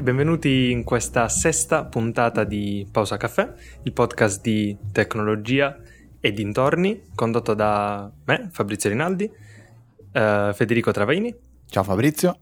[0.00, 3.52] benvenuti in questa sesta puntata di Pausa Caffè,
[3.82, 5.78] il podcast di tecnologia
[6.18, 11.34] e dintorni, condotto da me, Fabrizio Rinaldi, uh, Federico Travaini.
[11.66, 12.38] Ciao Fabrizio.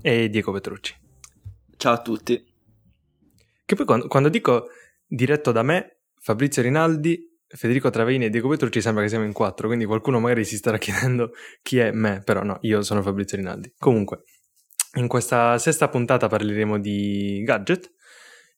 [0.00, 0.94] E Diego Petrucci.
[1.76, 2.42] Ciao a tutti.
[3.66, 4.68] Che poi quando, quando dico
[5.06, 9.66] diretto da me, Fabrizio Rinaldi, Federico Travaini e Diego Petrucci sembra che siamo in quattro,
[9.66, 13.74] quindi qualcuno magari si starà chiedendo chi è me, però no, io sono Fabrizio Rinaldi.
[13.76, 14.22] Comunque,
[14.94, 17.92] in questa sesta puntata parleremo di gadget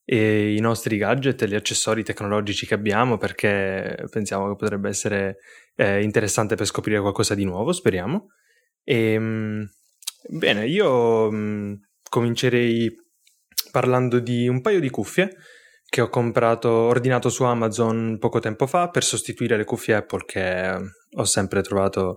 [0.04, 5.36] e i nostri gadget e gli accessori tecnologici che abbiamo perché pensiamo che potrebbe essere
[5.76, 8.28] eh, interessante per scoprire qualcosa di nuovo, speriamo.
[8.82, 9.68] E, ehm,
[10.28, 11.72] bene, io mh, mm,
[12.08, 12.94] comincerei
[13.70, 15.36] parlando di un paio di cuffie
[15.92, 20.74] che ho comprato, ordinato su Amazon poco tempo fa per sostituire le cuffie Apple che
[21.14, 22.16] ho sempre trovato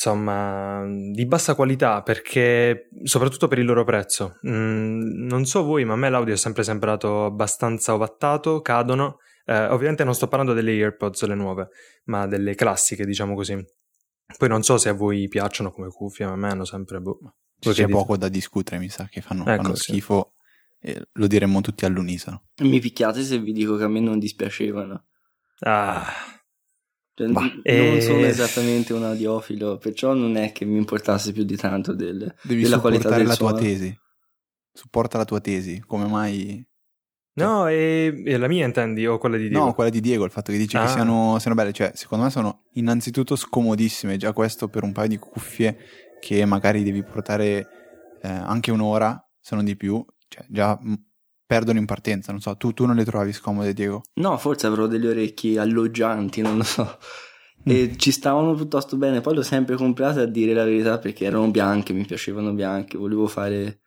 [0.00, 0.82] insomma
[1.12, 5.96] di bassa qualità perché soprattutto per il loro prezzo mm, non so voi ma a
[5.96, 11.26] me l'audio è sempre sembrato abbastanza ovattato cadono eh, ovviamente non sto parlando delle AirPods
[11.26, 11.68] le nuove
[12.04, 13.62] ma delle classiche diciamo così
[14.38, 17.18] poi non so se a voi piacciono come cuffie ma a me hanno sempre boh.
[17.60, 20.32] c'è poco da discutere mi sa che fanno, ecco, fanno schifo
[20.80, 22.44] e lo diremmo tutti all'unisono.
[22.62, 25.04] Mi picchiate se vi dico che a me non dispiacevano.
[25.58, 26.06] Ah.
[27.20, 28.00] Cioè, bah, non e...
[28.00, 32.62] sono esattamente un audiofilo, perciò non è che mi importasse più di tanto del, Devi
[32.62, 33.58] della qualità del la suono.
[33.58, 33.98] tua tesi.
[34.72, 36.66] Supporta la tua tesi, come mai...
[37.32, 39.66] No, e, e, la mia intendi o quella di Diego?
[39.66, 40.84] No, quella di Diego, il fatto che dici ah.
[40.84, 45.08] che siano, siano belle, cioè secondo me sono innanzitutto scomodissime, già questo per un paio
[45.08, 45.76] di cuffie
[46.20, 47.66] che magari devi portare
[48.22, 50.78] eh, anche un'ora, se non di più, cioè, già
[51.50, 54.02] perdono in partenza, non so, tu, tu non le trovavi scomode, Diego?
[54.20, 56.96] No, forse avrò delle orecchie alloggianti, non lo so.
[57.64, 57.96] E mm.
[57.96, 61.50] ci stavano piuttosto bene, poi le ho sempre comprate a dire la verità perché erano
[61.50, 63.80] bianche, mi piacevano bianche, volevo fare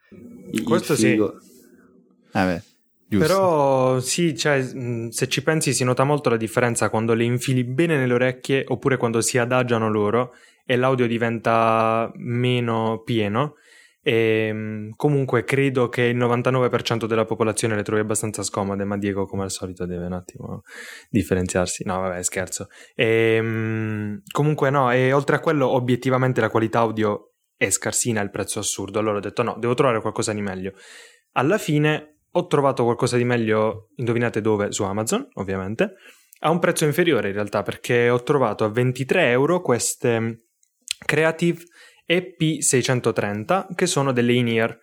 [0.51, 1.37] il, Questo il figo.
[1.39, 2.37] Sì.
[2.37, 2.63] Eh beh.
[3.07, 3.27] Giusto.
[3.27, 7.63] Però sì, cioè, mm, se ci pensi si nota molto la differenza quando le infili
[7.63, 10.33] bene nelle orecchie oppure quando si adagiano loro
[10.65, 13.55] e l'audio diventa meno pieno
[14.03, 19.25] e, ehm, comunque credo che il 99% della popolazione le trovi abbastanza scomode, ma Diego
[19.25, 20.63] come al solito deve un attimo
[21.09, 21.85] differenziarsi.
[21.85, 22.67] No, vabbè, scherzo.
[22.93, 28.29] E, ehm, comunque no, e oltre a quello obiettivamente la qualità audio è scarsina, il
[28.29, 28.99] prezzo assurdo.
[28.99, 30.73] Allora ho detto no, devo trovare qualcosa di meglio.
[31.33, 34.71] Alla fine ho trovato qualcosa di meglio, indovinate dove?
[34.73, 35.93] Su Amazon, ovviamente,
[36.39, 40.47] a un prezzo inferiore in realtà, perché ho trovato a 23 euro queste
[41.05, 41.63] Creative
[42.07, 44.77] EP630 che sono delle in-ear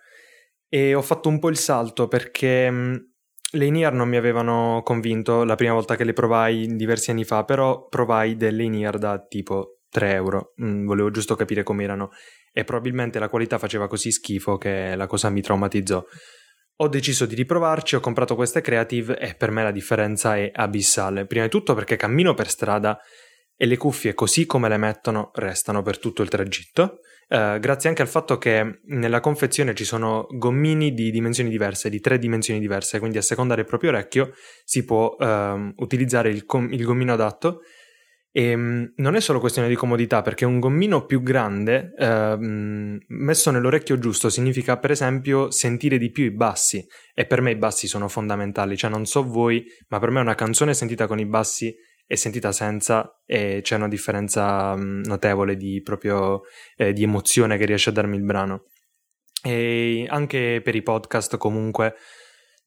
[0.67, 3.11] e ho fatto un po' il salto perché mh,
[3.53, 7.43] le in-ear non mi avevano convinto la prima volta che le provai diversi anni fa,
[7.43, 12.11] però provai delle in-ear da tipo 3 euro, mm, volevo giusto capire com'erano
[12.53, 16.03] e probabilmente la qualità faceva così schifo che la cosa mi traumatizzò.
[16.77, 21.27] Ho deciso di riprovarci, ho comprato queste Creative e per me la differenza è abissale.
[21.27, 22.97] Prima di tutto perché cammino per strada
[23.55, 27.01] e le cuffie così come le mettono restano per tutto il tragitto.
[27.31, 32.01] Uh, grazie anche al fatto che nella confezione ci sono gommini di dimensioni diverse, di
[32.01, 34.33] tre dimensioni diverse, quindi a seconda del proprio orecchio
[34.65, 37.61] si può uh, utilizzare il, com- il, gommino adatto.
[38.33, 43.49] E um, non è solo questione di comodità, perché un gommino più grande uh, messo
[43.49, 46.85] nell'orecchio giusto significa, per esempio, sentire di più i bassi.
[47.13, 50.35] E per me i bassi sono fondamentali, cioè non so voi, ma per me una
[50.35, 51.73] canzone sentita con i bassi
[52.11, 56.41] e sentita senza e c'è una differenza mh, notevole di, proprio,
[56.75, 58.65] eh, di emozione che riesce a darmi il brano.
[59.41, 61.95] E anche per i podcast comunque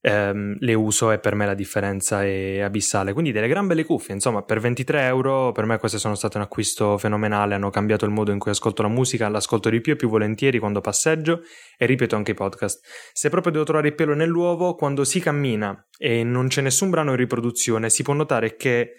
[0.00, 3.12] ehm, le uso e per me la differenza è abissale.
[3.12, 6.44] Quindi delle gran belle cuffie, insomma, per 23 euro per me questo sono stato un
[6.44, 9.96] acquisto fenomenale, hanno cambiato il modo in cui ascolto la musica, l'ascolto di più e
[9.96, 11.42] più volentieri quando passeggio
[11.76, 12.82] e ripeto anche i podcast.
[13.12, 17.10] Se proprio devo trovare il pelo nell'uovo, quando si cammina e non c'è nessun brano
[17.10, 18.94] in riproduzione, si può notare che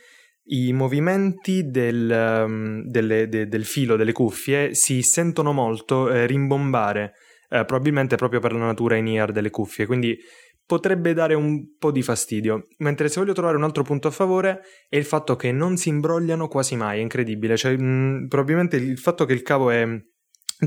[0.47, 7.13] i movimenti del, um, delle, de, del, filo delle cuffie si sentono molto eh, rimbombare,
[7.49, 10.17] eh, probabilmente proprio per la natura in ear delle cuffie, quindi
[10.65, 12.67] potrebbe dare un po' di fastidio.
[12.77, 15.89] Mentre se voglio trovare un altro punto a favore è il fatto che non si
[15.89, 17.55] imbrogliano quasi mai, è incredibile.
[17.57, 19.87] Cioè, mh, probabilmente il fatto che il cavo è...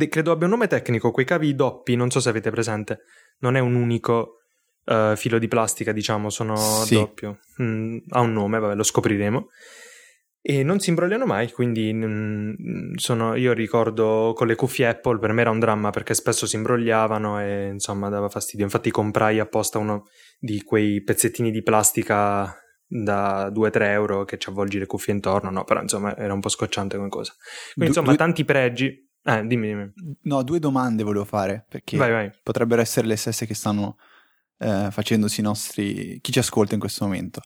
[0.08, 3.00] credo abbia un nome tecnico, quei cavi doppi, non so se avete presente,
[3.40, 4.37] non è un unico
[4.88, 6.94] uh, filo di plastica, diciamo, sono sì.
[6.94, 7.38] doppio.
[7.62, 9.48] Mm, ha un nome, vabbè, lo scopriremo.
[10.40, 15.32] E non si imbrogliano mai, quindi mm, sono, io ricordo con le cuffie Apple per
[15.32, 18.64] me era un dramma perché spesso si imbrogliavano e insomma dava fastidio.
[18.64, 20.06] Infatti comprai apposta uno
[20.38, 22.56] di quei pezzettini di plastica
[22.86, 26.48] da 2-3 euro che ci avvolgi le cuffie intorno, no, però insomma era un po'
[26.48, 27.34] scocciante come cosa.
[27.74, 29.06] Quindi du- insomma due, tanti pregi.
[29.22, 29.92] Eh, dimmi, dimmi.
[30.22, 32.30] No, due domande volevo fare, perché vai, vai.
[32.42, 33.98] potrebbero essere le stesse che stanno
[34.58, 36.18] eh, facendosi nostri...
[36.20, 37.40] chi ci ascolta in questo momento.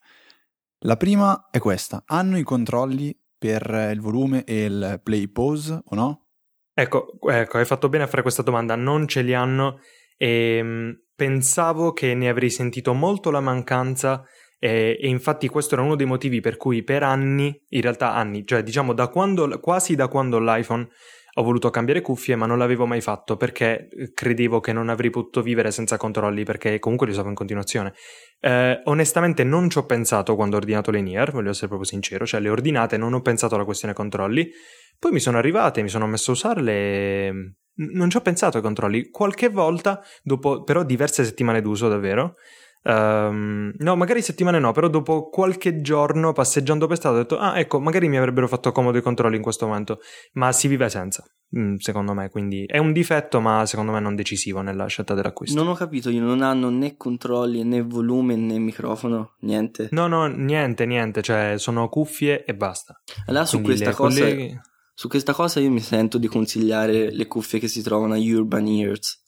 [0.81, 2.03] La prima è questa.
[2.06, 6.26] Hanno i controlli per il volume e il play pause o no?
[6.75, 8.75] Ecco, ecco, hai fatto bene a fare questa domanda.
[8.76, 9.81] Non ce li hanno
[10.17, 14.25] e ehm, pensavo che ne avrei sentito molto la mancanza
[14.59, 18.47] e, e, infatti questo era uno dei motivi per cui per anni, in realtà anni,
[18.47, 20.88] cioè diciamo da quando, quasi da quando l'iPhone
[21.34, 25.11] ho voluto cambiare cuffie, ma non l'avevo mai fatto perché eh, credevo che non avrei
[25.11, 27.94] potuto vivere senza controlli, perché comunque li usavo in continuazione.
[28.40, 32.26] Eh, onestamente non ci ho pensato quando ho ordinato le Nier, voglio essere proprio sincero,
[32.26, 34.50] cioè le ordinate non ho pensato alla questione controlli,
[34.99, 37.32] poi mi sono arrivate, mi sono messo a usarle e
[37.75, 39.08] non ci ho pensato ai controlli.
[39.08, 42.35] Qualche volta, dopo però diverse settimane d'uso davvero,
[42.84, 47.58] Um, no, magari settimane no, però dopo qualche giorno passeggiando per strada ho detto, ah
[47.58, 50.00] ecco, magari mi avrebbero fatto comodo i controlli in questo momento,
[50.32, 51.25] ma si vive senza,
[51.56, 55.56] mm, secondo me, quindi è un difetto, ma secondo me non decisivo nella scelta dell'acquisto.
[55.56, 59.88] Non ho capito, io non hanno né controlli, né volume, né microfono, niente.
[59.93, 63.00] No, no, niente, niente, cioè sono cuffie e basta.
[63.26, 64.20] Allora su questa cosa...
[64.20, 64.61] Colleghi...
[64.94, 68.67] Su questa cosa io mi sento di consigliare le cuffie che si trovano a Urban
[68.67, 69.21] Ears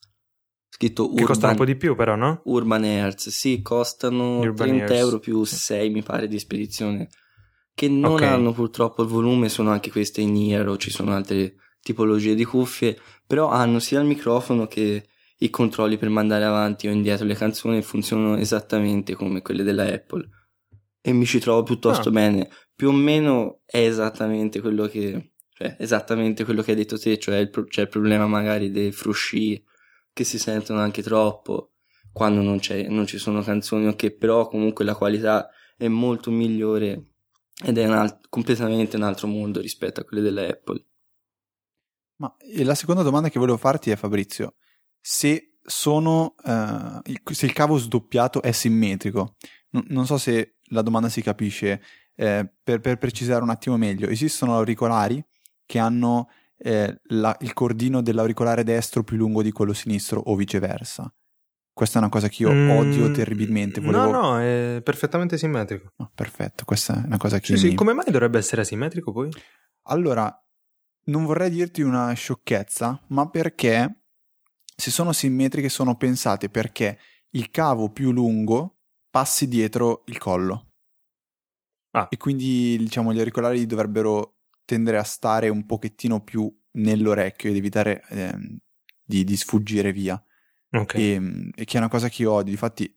[0.75, 1.17] scritto Urban.
[1.17, 2.41] Che costano un po' di più, però, no?
[2.45, 4.99] Urban Hertz, sì, costano Urban 30 Hertz.
[4.99, 7.09] euro più 6, mi pare, di spedizione.
[7.73, 8.27] Che non okay.
[8.27, 12.97] hanno purtroppo il volume, sono anche queste in Eero, ci sono altre tipologie di cuffie,
[13.25, 15.07] però hanno sia il microfono che
[15.37, 20.27] i controlli per mandare avanti o indietro le canzoni funzionano esattamente come quelle della Apple.
[21.01, 22.11] E mi ci trovo piuttosto ah.
[22.11, 22.49] bene.
[22.75, 25.31] Più o meno è esattamente quello che.
[25.57, 28.91] Cioè, esattamente quello che hai detto te, cioè il, pro- c'è il problema magari dei
[28.91, 29.63] frusci
[30.15, 31.73] che si sentono anche troppo
[32.13, 37.09] quando non, non ci sono canzoni, ok, però comunque la qualità è molto migliore
[37.61, 40.85] ed è un alt- completamente un altro mondo rispetto a quelle della Apple.
[42.21, 42.33] Ma
[42.63, 44.55] la seconda domanda che volevo farti è Fabrizio,
[45.01, 49.35] se sono uh, il, se il cavo sdoppiato è simmetrico,
[49.71, 51.81] N- non so se la domanda si capisce,
[52.15, 55.21] eh, per, per precisare un attimo meglio, esistono auricolari
[55.65, 56.29] che hanno
[56.65, 61.13] eh, la, il cordino dell'auricolare destro più lungo di quello sinistro o viceversa.
[61.71, 63.81] Questa è una cosa che io mm, odio terribilmente.
[63.81, 64.09] Volevo...
[64.09, 65.91] No, no, è perfettamente simmetrico.
[65.97, 67.45] Oh, perfetto, questa è una cosa che...
[67.45, 67.59] Sì, mi...
[67.59, 69.29] sì, come mai dovrebbe essere asimmetrico poi?
[69.89, 70.35] Allora,
[71.05, 74.05] non vorrei dirti una sciocchezza, ma perché
[74.75, 76.97] se sono simmetriche sono pensate perché
[77.31, 78.79] il cavo più lungo
[79.11, 80.71] passi dietro il collo.
[81.91, 82.07] Ah.
[82.09, 84.34] E quindi, diciamo, gli auricolari dovrebbero
[84.65, 88.59] tendere a stare un pochettino più nell'orecchio ed evitare eh,
[89.03, 90.21] di, di, sfuggire via.
[90.69, 91.01] Okay.
[91.01, 92.51] E, ehm, e, che è una cosa che io odio.
[92.51, 92.93] Infatti,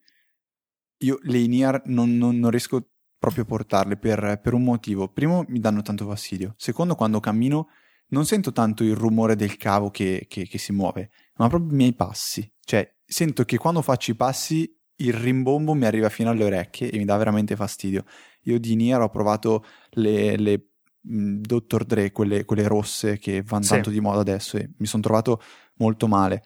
[0.98, 5.08] io le in-ear non, non, non riesco proprio a portarle per, per, un motivo.
[5.08, 6.54] Primo, mi danno tanto fastidio.
[6.56, 7.68] Secondo, quando cammino,
[8.08, 11.76] non sento tanto il rumore del cavo che, che, che si muove, ma proprio i
[11.76, 12.50] miei passi.
[12.60, 16.98] Cioè, sento che quando faccio i passi il rimbombo mi arriva fino alle orecchie e
[16.98, 18.04] mi dà veramente fastidio.
[18.42, 20.67] Io di in-ear ho provato le, le
[21.08, 21.84] Dr.
[21.84, 23.70] Dre, quelle, quelle, rosse che vanno sì.
[23.70, 25.40] tanto di moda adesso e mi sono trovato
[25.76, 26.44] molto male.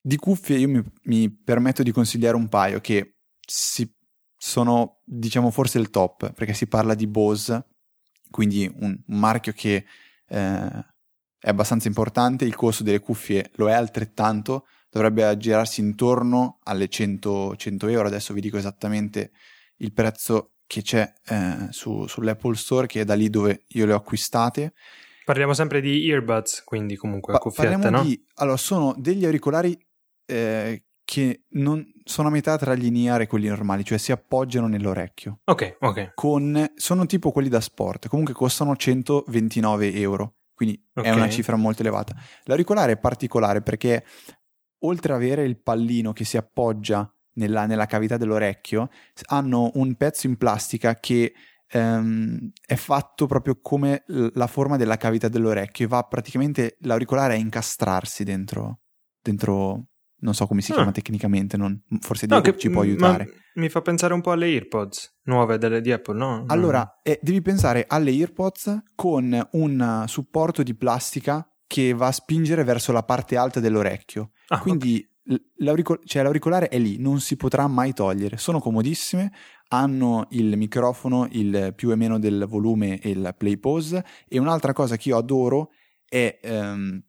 [0.00, 3.90] Di cuffie io mi, mi permetto di consigliare un paio che si,
[4.36, 7.66] sono, diciamo, forse il top, perché si parla di Bose,
[8.30, 9.84] quindi un, un marchio che
[10.26, 10.86] eh,
[11.38, 17.56] è abbastanza importante, il costo delle cuffie lo è altrettanto, dovrebbe aggirarsi intorno alle 100,
[17.56, 19.32] 100 euro, adesso vi dico esattamente
[19.76, 23.92] il prezzo che c'è eh, su, sull'Apple Store, che è da lì dove io le
[23.92, 24.72] ho acquistate.
[25.22, 28.02] Parliamo sempre di earbuds, quindi comunque pa- cuffiette, no?
[28.02, 29.78] Di, allora, sono degli auricolari
[30.24, 34.66] eh, che non sono a metà tra gli in e quelli normali, cioè si appoggiano
[34.66, 35.40] nell'orecchio.
[35.44, 36.12] Ok, ok.
[36.14, 41.12] Con, sono tipo quelli da sport, comunque costano 129 euro, quindi okay.
[41.12, 42.16] è una cifra molto elevata.
[42.44, 44.06] L'auricolare è particolare perché
[44.84, 48.88] oltre ad avere il pallino che si appoggia nella, nella cavità dell'orecchio,
[49.26, 51.32] hanno un pezzo in plastica che
[51.74, 57.38] Um, è fatto proprio come la forma della cavità dell'orecchio e va praticamente l'auricolare a
[57.38, 58.80] incastrarsi dentro,
[59.22, 59.86] dentro
[60.22, 60.74] non so come si ah.
[60.74, 63.28] chiama tecnicamente, non, forse no, che, ci può aiutare.
[63.54, 66.44] Mi fa pensare un po' alle AirPods nuove delle, di Apple, no?
[66.48, 72.64] Allora, eh, devi pensare alle AirPods con un supporto di plastica che va a spingere
[72.64, 74.32] verso la parte alta dell'orecchio.
[74.48, 75.10] Ah, Quindi okay
[75.56, 78.36] L'auricol- cioè, l'auricolare è lì, non si potrà mai togliere.
[78.36, 79.32] Sono comodissime,
[79.68, 84.04] hanno il microfono, il più e meno del volume e il play pause.
[84.28, 85.70] E un'altra cosa che io adoro
[86.08, 87.00] è um,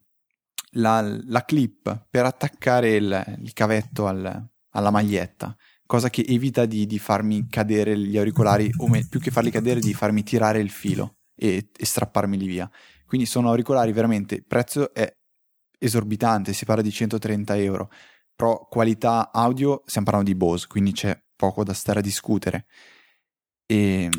[0.71, 5.55] la, la, clip per attaccare il, il cavetto al, alla maglietta,
[5.85, 9.79] cosa che evita di, di, farmi cadere gli auricolari, o me, più che farli cadere,
[9.79, 12.69] di farmi tirare il filo e, e strapparmeli via.
[13.05, 15.13] Quindi sono auricolari veramente, il prezzo è
[15.83, 17.89] esorbitante, si parla di 130 euro,
[18.35, 22.65] però qualità audio stiamo parlando di Bose, quindi c'è poco da stare a discutere.
[23.65, 24.09] E,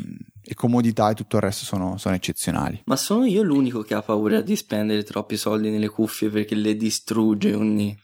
[0.41, 2.81] e comodità e tutto il resto sono, sono, eccezionali.
[2.85, 6.75] Ma sono io l'unico che ha paura di spendere troppi soldi nelle cuffie perché le
[6.75, 7.95] distrugge ogni,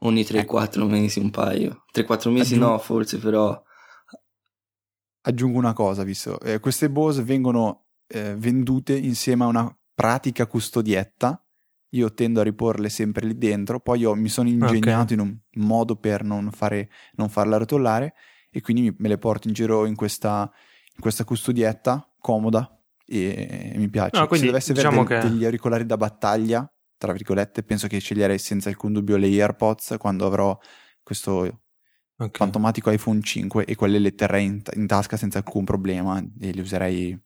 [0.00, 0.86] ogni 3-4 ecco.
[0.86, 1.84] mesi un paio.
[1.94, 3.60] 3-4 mesi Aggiung- no, forse però.
[5.24, 11.44] Aggiungo una cosa, visto eh, queste Bose vengono eh, vendute insieme a una pratica custodietta.
[11.94, 15.14] Io tendo a riporle sempre lì dentro, poi io mi sono ingegnato okay.
[15.14, 18.14] in un modo per non, fare, non farla rotolare
[18.50, 20.50] e quindi me le porto in giro in questa,
[20.94, 24.18] in questa custodietta comoda e mi piace.
[24.18, 25.28] No, quindi, Se dovessi diciamo avere che...
[25.28, 30.24] degli auricolari da battaglia, tra virgolette, penso che sceglierei senza alcun dubbio le AirPods quando
[30.26, 30.58] avrò
[31.02, 31.62] questo
[32.16, 32.30] okay.
[32.32, 36.60] fantomatico iPhone 5 e quelle le terrei in, in, tasca senza alcun problema e li
[36.60, 37.20] userei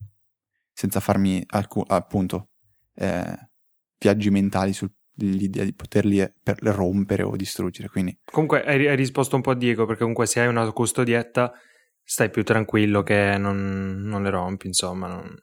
[0.72, 2.50] senza farmi alcun, appunto
[2.94, 3.50] eh,
[3.98, 7.88] viaggi mentali sul, l'idea di poterli eh, rompere o distruggere.
[7.88, 8.18] Quindi.
[8.24, 11.52] Comunque hai, hai, risposto un po' a Diego, perché comunque se hai una custodietta
[12.02, 15.08] stai più tranquillo che non, non le rompi, insomma.
[15.08, 15.34] Non...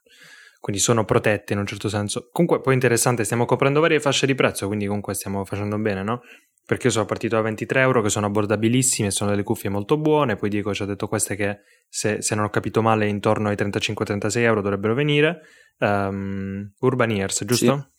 [0.59, 2.29] Quindi sono protette in un certo senso.
[2.31, 6.21] Comunque poi interessante, stiamo coprendo varie fasce di prezzo, quindi comunque stiamo facendo bene, no?
[6.65, 10.37] Perché io sono partito da 23 euro che sono abbordabilissime, sono delle cuffie molto buone,
[10.37, 13.55] poi Diego ci ha detto queste che se, se non ho capito male intorno ai
[13.55, 15.41] 35-36 euro dovrebbero venire.
[15.79, 17.77] Um, Urban Ears, giusto?
[17.77, 17.92] Sì.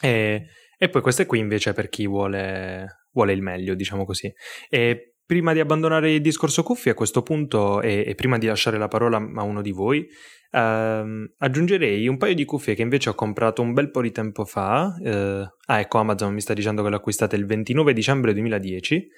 [0.00, 0.46] E
[0.82, 4.32] e poi queste qui invece per chi vuole, vuole il meglio, diciamo così.
[4.70, 8.78] E prima di abbandonare il discorso cuffie a questo punto e, e prima di lasciare
[8.78, 10.08] la parola a uno di voi,
[10.52, 14.44] Uh, aggiungerei un paio di cuffie che invece ho comprato un bel po' di tempo
[14.44, 14.96] fa.
[14.98, 19.08] Uh, ah, ecco, Amazon mi sta dicendo che le acquistate il 29 dicembre 2010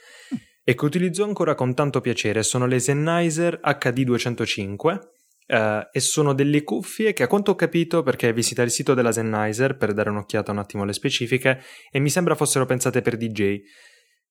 [0.62, 2.42] e che utilizzo ancora con tanto piacere.
[2.42, 4.98] Sono le Sennheiser HD205
[5.52, 9.12] Uh, e sono delle cuffie che a quanto ho capito perché visita il sito della
[9.12, 13.60] Sennheiser per dare un'occhiata un attimo alle specifiche e mi sembra fossero pensate per DJ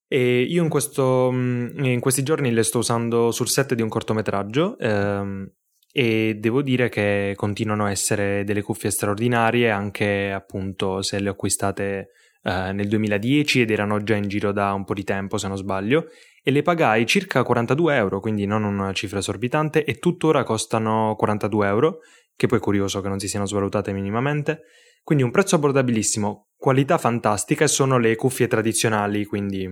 [0.07, 3.87] e io in, questo, mm, in questi giorni le sto usando sul set di un
[3.87, 5.49] cortometraggio ehm,
[5.93, 11.33] e devo dire che continuano a essere delle cuffie straordinarie anche appunto se le ho
[11.33, 12.09] acquistate
[12.43, 15.55] eh, nel 2010 ed erano già in giro da un po' di tempo se non
[15.55, 16.07] sbaglio
[16.43, 21.67] e le pagai circa 42 euro, quindi non una cifra esorbitante, e tuttora costano 42
[21.67, 21.99] euro,
[22.35, 24.63] che poi è curioso che non si siano svalutate minimamente.
[25.03, 29.67] Quindi un prezzo abbordabilissimo, qualità fantastica e sono le cuffie tradizionali, quindi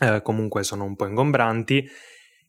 [0.00, 1.88] eh, comunque sono un po' ingombranti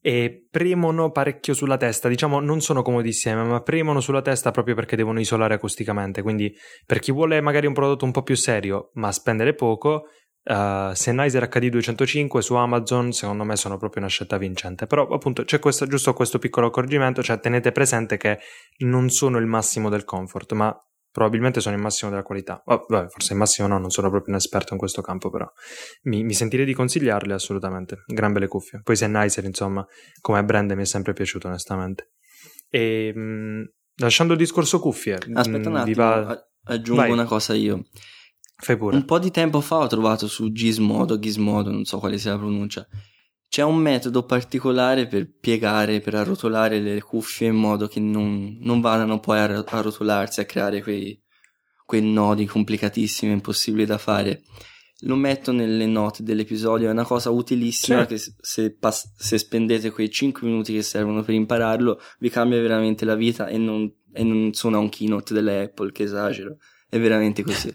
[0.01, 4.95] e premono parecchio sulla testa, diciamo non sono comodissime, ma premono sulla testa proprio perché
[4.95, 9.11] devono isolare acusticamente, quindi per chi vuole magari un prodotto un po' più serio, ma
[9.11, 10.09] spendere poco,
[10.47, 14.85] Uh, Sennheiser HD 205 su Amazon secondo me sono proprio una scelta vincente.
[14.85, 18.37] Però appunto c'è questo, giusto questo piccolo accorgimento cioè tenete presente che
[18.79, 20.77] non sono il massimo del comfort ma
[21.09, 22.61] probabilmente sono il massimo della qualità.
[22.65, 25.51] Oh, vabbè, forse il massimo no non sono proprio un esperto in questo campo però
[26.03, 28.03] mi, mi sentirei di consigliarle assolutamente.
[28.05, 28.81] Gran belle cuffie.
[28.83, 29.83] Poi Sennheiser insomma
[30.21, 32.11] come brand mi è sempre piaciuto onestamente.
[32.69, 33.63] E mh, mm,
[33.95, 36.47] lasciando il discorso cuffie aspetta un attimo va...
[36.65, 37.11] aggiungo Vai.
[37.11, 37.85] una cosa io
[38.57, 38.95] Fai pure.
[38.95, 42.37] Un po' di tempo fa ho trovato su Gizmodo, Gizmodo, non so quale sia la
[42.37, 42.87] pronuncia.
[43.47, 48.81] C'è un metodo particolare per piegare, per arrotolare le cuffie in modo che non, non
[48.81, 51.21] vadano poi a, a rotolarsi, a creare quei,
[51.85, 54.43] quei nodi complicatissimi, impossibili da fare.
[55.01, 58.07] Lo metto nelle note dell'episodio, è una cosa utilissima sì.
[58.07, 63.05] che se, pass- se, spendete quei 5 minuti che servono per impararlo, vi cambia veramente
[63.05, 66.57] la vita e non, e non suona un keynote delle Apple che esagero.
[66.89, 67.73] È veramente così.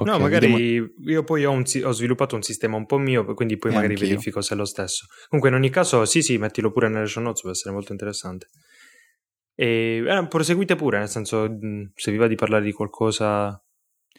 [0.00, 1.10] Okay, no, magari vediamo...
[1.10, 3.94] io poi ho, un, ho, sviluppato un sistema un po' mio, quindi poi e magari
[3.94, 4.08] anch'io.
[4.08, 5.06] verifico se è lo stesso.
[5.28, 8.46] Comunque, in ogni caso, sì, sì, mettilo pure nelle show notes, può essere molto interessante.
[9.56, 11.48] E eh, proseguite pure, nel senso,
[11.94, 13.60] se vi va di parlare di qualcosa,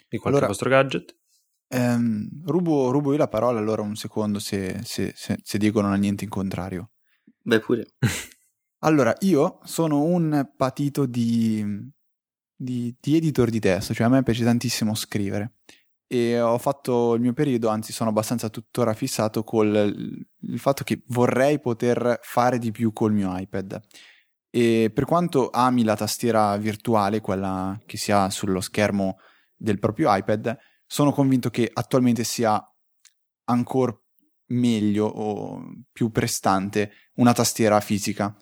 [0.09, 1.15] di qualche allora, vostro gadget.
[1.69, 5.93] Ehm, rubo, rubo, io la parola allora un secondo se, se, se, se Diego non
[5.93, 6.89] ha niente in contrario.
[7.41, 7.87] Beh, pure.
[8.79, 11.89] allora, io sono un patito di
[12.59, 15.53] di, di editor di testo, cioè a me piace tantissimo scrivere
[16.11, 20.25] e ho fatto il mio periodo, anzi sono abbastanza tuttora fissato col
[20.55, 23.79] fatto che vorrei poter fare di più col mio iPad.
[24.49, 29.19] E per quanto ami la tastiera virtuale, quella che si ha sullo schermo
[29.55, 32.59] del proprio iPad, sono convinto che attualmente sia
[33.43, 33.95] ancora
[34.47, 35.61] meglio o
[35.91, 38.35] più prestante una tastiera fisica.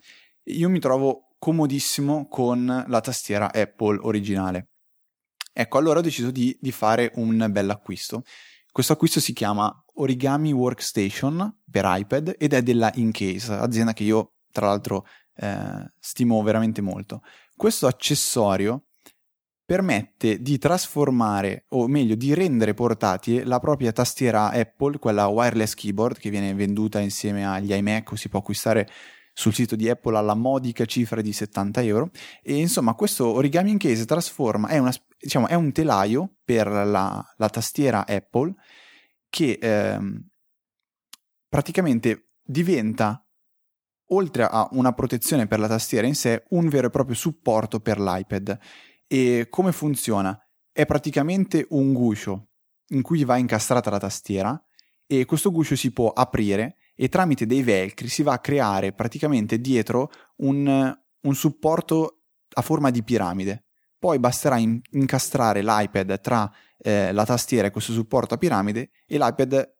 [0.44, 4.68] Io mi trovo comodissimo con la tastiera Apple originale.
[5.52, 8.22] Ecco, allora ho deciso di, di fare un bel acquisto.
[8.70, 14.34] Questo acquisto si chiama Origami Workstation per iPad ed è della Incase, azienda che io
[14.52, 17.22] tra l'altro eh, stimo veramente molto.
[17.56, 18.84] Questo accessorio
[19.64, 26.18] permette di trasformare, o meglio di rendere portatile la propria tastiera Apple, quella wireless keyboard
[26.18, 28.88] che viene venduta insieme agli iMac o si può acquistare
[29.38, 32.10] sul sito di Apple alla modica cifra di 70 euro.
[32.42, 37.24] E insomma, questo origami in case trasforma, è, una, diciamo, è un telaio per la,
[37.36, 38.52] la tastiera Apple
[39.30, 40.26] che ehm,
[41.48, 43.24] praticamente diventa
[44.06, 48.00] oltre a una protezione per la tastiera in sé, un vero e proprio supporto per
[48.00, 48.58] l'iPad.
[49.06, 50.36] E come funziona?
[50.72, 52.48] È praticamente un guscio
[52.88, 54.60] in cui va incastrata la tastiera
[55.06, 59.60] e questo guscio si può aprire e tramite dei velcri si va a creare praticamente
[59.60, 62.22] dietro un, un supporto
[62.54, 63.66] a forma di piramide.
[63.96, 69.16] Poi basterà in, incastrare l'iPad tra eh, la tastiera e questo supporto a piramide e
[69.16, 69.76] l'iPad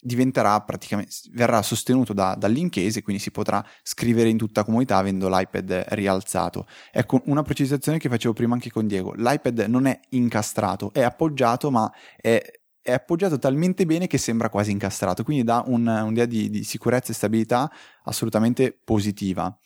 [0.00, 5.28] diventerà praticamente verrà sostenuto da, dall'incase e quindi si potrà scrivere in tutta comodità avendo
[5.28, 6.66] l'iPad rialzato.
[6.92, 11.70] Ecco una precisazione che facevo prima anche con Diego: l'iPad non è incastrato, è appoggiato,
[11.70, 12.42] ma è,
[12.80, 17.12] è appoggiato talmente bene che sembra quasi incastrato, quindi dà un, un'idea di, di sicurezza
[17.12, 17.70] e stabilità
[18.04, 19.56] assolutamente positiva.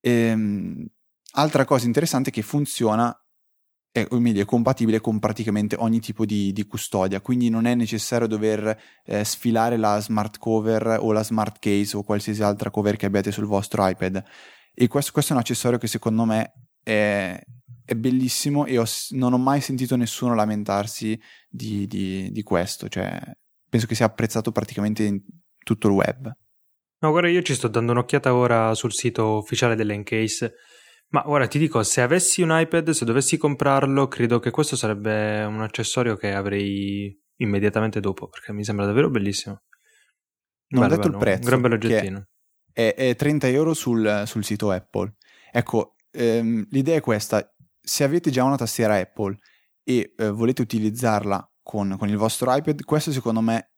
[0.00, 0.86] Ehm,
[1.32, 3.16] altra cosa interessante è che funziona
[3.96, 7.74] è, o meglio, è compatibile con praticamente ogni tipo di, di custodia, quindi non è
[7.74, 12.96] necessario dover eh, sfilare la smart cover o la smart case o qualsiasi altra cover
[12.96, 14.22] che abbiate sul vostro iPad.
[14.74, 17.40] E questo, questo è un accessorio che secondo me è,
[17.86, 23.18] è bellissimo e ho, non ho mai sentito nessuno lamentarsi di, di, di questo, cioè
[23.68, 25.22] penso che sia apprezzato praticamente in
[25.64, 26.36] tutto il web.
[26.98, 30.54] No, guarda, io ci sto dando un'occhiata ora sul sito ufficiale dell'Encase
[31.08, 35.44] ma ora ti dico, se avessi un iPad, se dovessi comprarlo, credo che questo sarebbe
[35.44, 39.62] un accessorio che avrei immediatamente dopo, perché mi sembra davvero bellissimo.
[40.68, 41.42] Non bello, ho detto bello, il prezzo.
[41.42, 42.28] Un gran bel oggettino.
[42.72, 45.14] È, è 30 euro sul, sul sito Apple.
[45.52, 47.54] Ecco, ehm, l'idea è questa.
[47.88, 49.38] Se avete già una tastiera Apple
[49.84, 53.74] e eh, volete utilizzarla con, con, il vostro iPad, questo secondo me,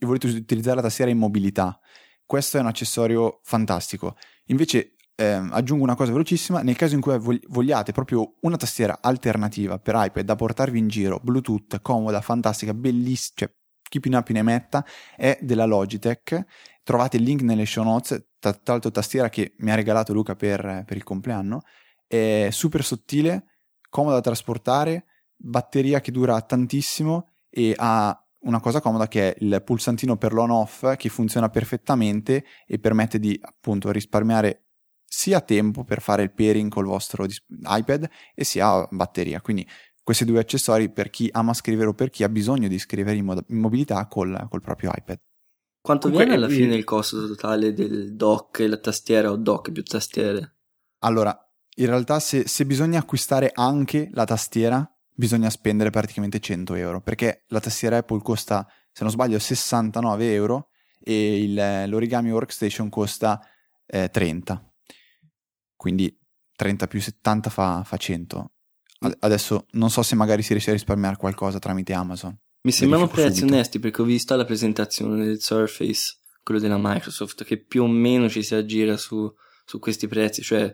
[0.00, 1.80] volete utilizzare la tastiera in mobilità,
[2.26, 4.16] questo è un accessorio fantastico.
[4.46, 9.78] Invece eh, aggiungo una cosa velocissima, nel caso in cui vogliate proprio una tastiera alternativa
[9.78, 13.54] per iPad da portarvi in giro, Bluetooth, comoda, fantastica, bellissima, cioè
[13.88, 14.84] chi più ne ha più ne metta,
[15.16, 16.44] è della Logitech.
[16.82, 20.82] Trovate il link nelle show notes, tra l'altro tastiera che mi ha regalato Luca per,
[20.84, 21.62] per il compleanno,
[22.06, 23.46] è super sottile,
[23.88, 29.62] comoda da trasportare, batteria che dura tantissimo e ha una cosa comoda che è il
[29.64, 34.66] pulsantino per l'on off che funziona perfettamente e permette di appunto risparmiare
[35.04, 39.40] sia tempo per fare il pairing col vostro iPad e sia batteria.
[39.40, 39.66] Quindi
[40.02, 43.24] questi due accessori per chi ama scrivere o per chi ha bisogno di scrivere in,
[43.24, 45.18] mod- in mobilità col, col, proprio iPad.
[45.80, 49.72] Quanto Comunque, viene alla fine il costo totale del dock e la tastiera o dock
[49.72, 50.54] più tastiere?
[51.00, 51.45] Allora,
[51.76, 57.44] in realtà se, se bisogna acquistare anche la tastiera, bisogna spendere praticamente 100 euro, perché
[57.48, 60.68] la tastiera Apple costa, se non sbaglio, 69 euro
[61.00, 63.40] e il, l'origami workstation costa
[63.86, 64.70] eh, 30
[65.76, 66.18] quindi
[66.56, 68.50] 30 più 70 fa, fa 100.
[69.20, 72.36] Adesso non so se magari si riesce a risparmiare qualcosa tramite Amazon.
[72.62, 73.54] Mi sembrano prezzi subito.
[73.54, 78.28] onesti perché ho visto la presentazione del Surface, quello della Microsoft, che più o meno
[78.28, 79.32] ci si aggira su,
[79.64, 80.72] su questi prezzi, cioè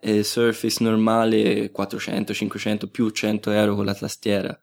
[0.00, 4.58] eh, Surface normale 400, 500 più 100 euro con la tastiera.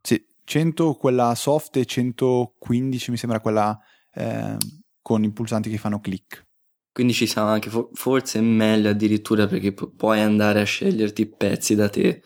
[0.00, 3.78] Sì, 100 quella soft e 115 mi sembra quella
[4.14, 4.56] eh,
[5.02, 6.46] con i pulsanti che fanno click.
[6.92, 11.28] Quindi ci sa anche, forse è meglio addirittura perché pu- puoi andare a sceglierti i
[11.28, 12.22] pezzi da te,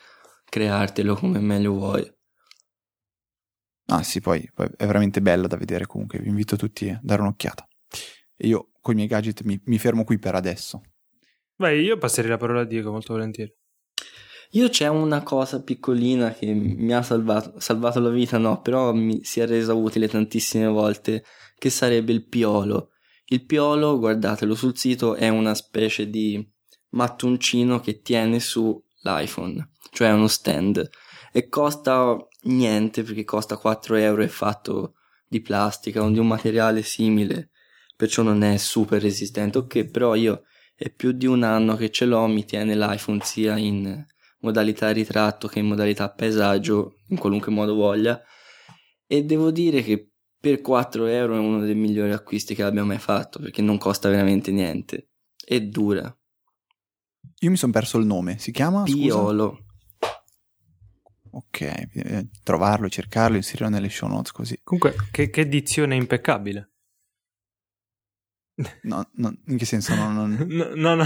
[0.48, 2.11] creartelo come meglio vuoi.
[3.87, 7.20] Ah sì, poi, poi è veramente bella da vedere comunque, vi invito tutti a dare
[7.20, 7.68] un'occhiata.
[8.35, 10.80] E io con i miei gadget mi, mi fermo qui per adesso.
[11.62, 13.55] Beh, io passerei la parola a Diego molto volentieri.
[14.55, 19.22] Io c'è una cosa piccolina che mi ha salvato, salvato la vita, no, però mi
[19.22, 21.25] si è resa utile tantissime volte,
[21.57, 22.90] che sarebbe il piolo.
[23.27, 26.44] Il piolo, guardatelo sul sito, è una specie di
[26.90, 30.90] mattoncino che tiene su l'iPhone, cioè uno stand
[31.33, 34.94] e costa niente perché costa 4 euro, è fatto
[35.29, 37.51] di plastica o di un materiale simile,
[37.94, 39.59] perciò non è super resistente.
[39.59, 40.42] Ok, però io
[40.83, 44.05] è più di un anno che ce l'ho, mi tiene l'iPhone sia in
[44.40, 48.21] modalità ritratto che in modalità paesaggio, in qualunque modo voglia.
[49.07, 52.99] E devo dire che per 4 euro è uno dei migliori acquisti che abbia mai
[52.99, 55.11] fatto perché non costa veramente niente
[55.45, 56.12] e dura.
[57.38, 58.83] Io mi sono perso il nome, si chiama?
[58.83, 59.51] Piolo.
[59.51, 59.71] Scusa?
[61.35, 64.59] Ok, eh, trovarlo, cercarlo, inserirlo nelle show notes così.
[64.64, 66.71] Comunque, che, che edizione impeccabile.
[68.83, 69.95] No, no, in che senso?
[69.95, 70.27] No, no,
[70.75, 71.05] no, no,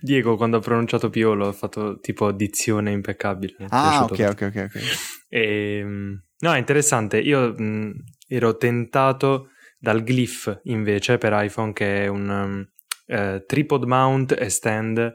[0.00, 3.56] Diego quando ha pronunciato Piolo ha fatto tipo dizione impeccabile.
[3.70, 4.80] Ah, ok, ok, ok, ok.
[5.28, 7.18] E, ehm, no, è interessante.
[7.18, 7.92] Io mh,
[8.28, 12.66] ero tentato dal Glyph invece per iPhone che è un
[13.06, 15.14] eh, tripod mount e stand,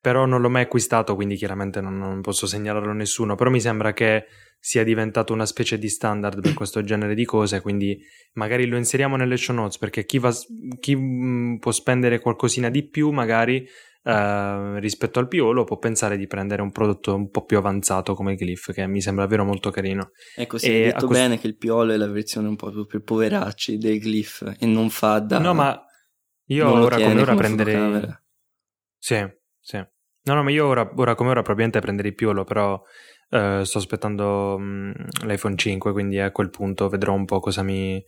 [0.00, 3.60] però non l'ho mai acquistato, quindi chiaramente non, non posso segnalarlo a nessuno, però mi
[3.60, 4.26] sembra che
[4.60, 7.98] sia diventato una specie di standard per questo genere di cose, quindi
[8.32, 10.32] magari lo inseriamo nelle show notes perché chi, va,
[10.80, 13.66] chi mh, può spendere qualcosina di più magari
[14.02, 18.34] uh, rispetto al Piolo può pensare di prendere un prodotto un po' più avanzato come
[18.34, 20.10] Glyph che mi sembra davvero molto carino.
[20.34, 21.24] Ecco, si è detto questo...
[21.24, 24.66] bene che il Piolo è la versione un po' più per poveracci del Glyph e
[24.66, 25.38] non fa da...
[25.38, 25.80] No, ma
[26.46, 28.08] io ora come ora prenderei...
[28.98, 29.24] Sì,
[29.60, 29.76] sì.
[29.76, 32.82] No, no, ma io ora, ora come ora probabilmente prenderei il Piolo, però
[33.30, 34.92] Uh, sto aspettando um,
[35.24, 38.02] l'iPhone 5, quindi a quel punto vedrò un po' cosa mi,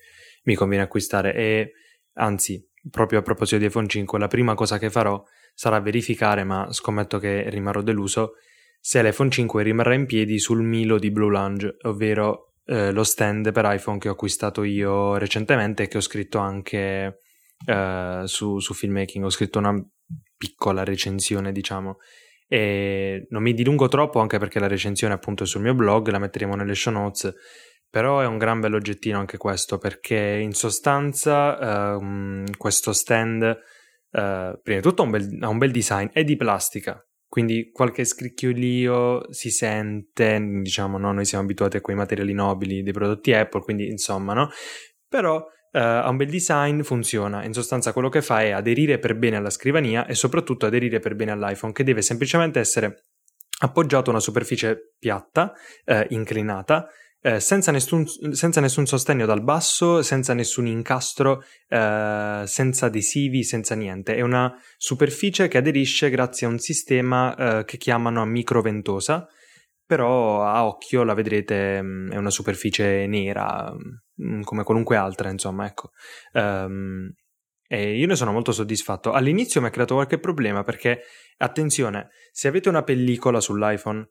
[0.44, 1.34] mi, conviene acquistare.
[1.34, 1.72] E
[2.14, 6.72] anzi, proprio a proposito di iPhone 5, la prima cosa che farò sarà verificare, ma
[6.72, 8.32] scommetto che rimarrò deluso,
[8.80, 13.52] se l'iPhone 5 rimarrà in piedi sul Milo di Blue Lounge, ovvero uh, lo stand
[13.52, 17.18] per iPhone che ho acquistato io recentemente e che ho scritto anche
[17.66, 19.22] uh, su, su Filmmaking.
[19.22, 19.74] Ho scritto una
[20.38, 21.98] piccola recensione, diciamo
[22.52, 26.18] e non mi dilungo troppo anche perché la recensione appunto è sul mio blog, la
[26.18, 27.32] metteremo nelle show notes,
[27.88, 34.80] però è un gran bell'oggettino anche questo perché in sostanza uh, questo stand uh, prima
[34.80, 39.32] di tutto ha un, bel, ha un bel design, è di plastica, quindi qualche scricchiolio
[39.32, 41.12] si sente, diciamo, no?
[41.12, 44.50] noi siamo abituati a quei materiali nobili dei prodotti Apple, quindi insomma, no?
[45.06, 45.40] Però
[45.72, 47.44] uh, ha un bel design, funziona.
[47.44, 51.14] In sostanza quello che fa è aderire per bene alla scrivania e soprattutto aderire per
[51.14, 53.04] bene all'iPhone, che deve semplicemente essere
[53.62, 55.52] appoggiato a una superficie piatta,
[55.84, 56.86] uh, inclinata,
[57.22, 64.14] eh, senza, nessun, senza, nessun, sostegno dal basso, senza nessun incastro, senza adesivi, senza niente.
[64.14, 69.28] È una superficie che aderisce grazie a un sistema che chiamano microventosa,
[69.90, 73.78] però a occhio la vedrete mm, è una superficie nera mm,
[74.42, 75.90] come qualunque altra insomma ecco.
[76.32, 77.12] Um,
[77.72, 79.12] e io ne sono molto soddisfatto.
[79.12, 81.02] All'inizio mi ha creato qualche problema perché
[81.38, 84.08] attenzione se avete una pellicola sull'iPhone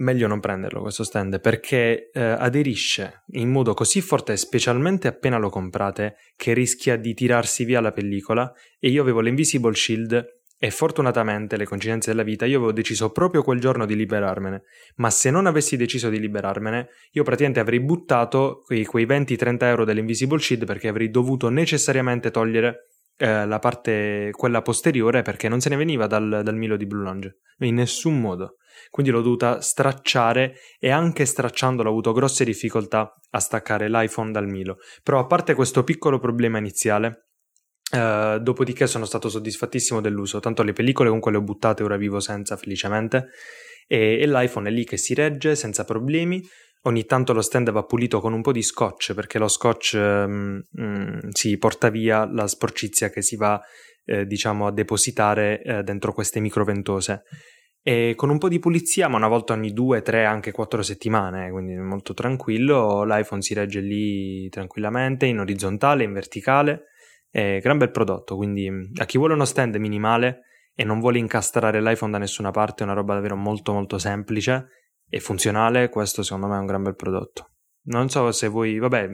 [0.00, 5.50] meglio non prenderlo questo stand perché eh, aderisce in modo così forte specialmente appena lo
[5.50, 11.56] comprate che rischia di tirarsi via la pellicola e io avevo l'Invisible Shield e fortunatamente,
[11.56, 14.64] le coincidenze della vita, io avevo deciso proprio quel giorno di liberarmene.
[14.96, 19.84] Ma se non avessi deciso di liberarmene, io praticamente avrei buttato quei, quei 20-30 euro
[19.86, 25.70] dell'Invisible Shield perché avrei dovuto necessariamente togliere eh, la parte, quella posteriore, perché non se
[25.70, 27.38] ne veniva dal, dal Milo di Blue Lounge.
[27.60, 28.56] In nessun modo.
[28.90, 34.46] Quindi l'ho dovuta stracciare e anche stracciandolo ho avuto grosse difficoltà a staccare l'iPhone dal
[34.46, 34.76] Milo.
[35.02, 37.29] Però a parte questo piccolo problema iniziale,
[37.92, 42.20] Uh, dopodiché sono stato soddisfattissimo dell'uso, tanto le pellicole comunque le ho buttate, ora vivo
[42.20, 43.30] senza felicemente,
[43.88, 46.40] e, e l'iPhone è lì che si regge senza problemi,
[46.82, 50.62] ogni tanto lo stand va pulito con un po' di scotch perché lo scotch um,
[50.72, 53.60] um, si porta via la sporcizia che si va
[54.04, 57.22] eh, diciamo a depositare eh, dentro queste microventose.
[57.82, 61.50] E con un po' di pulizia ma una volta ogni due, tre, anche quattro settimane
[61.50, 66.84] quindi molto tranquillo l'iPhone si regge lì tranquillamente in orizzontale, in verticale
[67.30, 70.42] è gran bel prodotto, quindi a chi vuole uno stand minimale
[70.74, 74.68] e non vuole incastrare l'iPhone da nessuna parte, è una roba davvero molto molto semplice
[75.08, 77.50] e funzionale, questo secondo me è un gran bel prodotto.
[77.82, 79.08] Non so se voi, vabbè,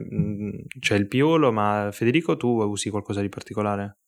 [0.80, 3.98] c'è il Piolo, ma Federico tu usi qualcosa di particolare?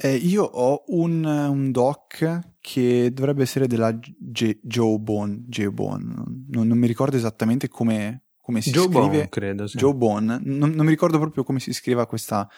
[0.00, 5.44] Eh, io ho un, un, dock che dovrebbe essere della G- Joe Bone,
[6.50, 9.00] non, non, mi ricordo esattamente come, come si Joe scrive.
[9.00, 9.76] Bone, credo, sì.
[9.76, 12.48] Joe Bone, non, non mi ricordo proprio come si scriva questa,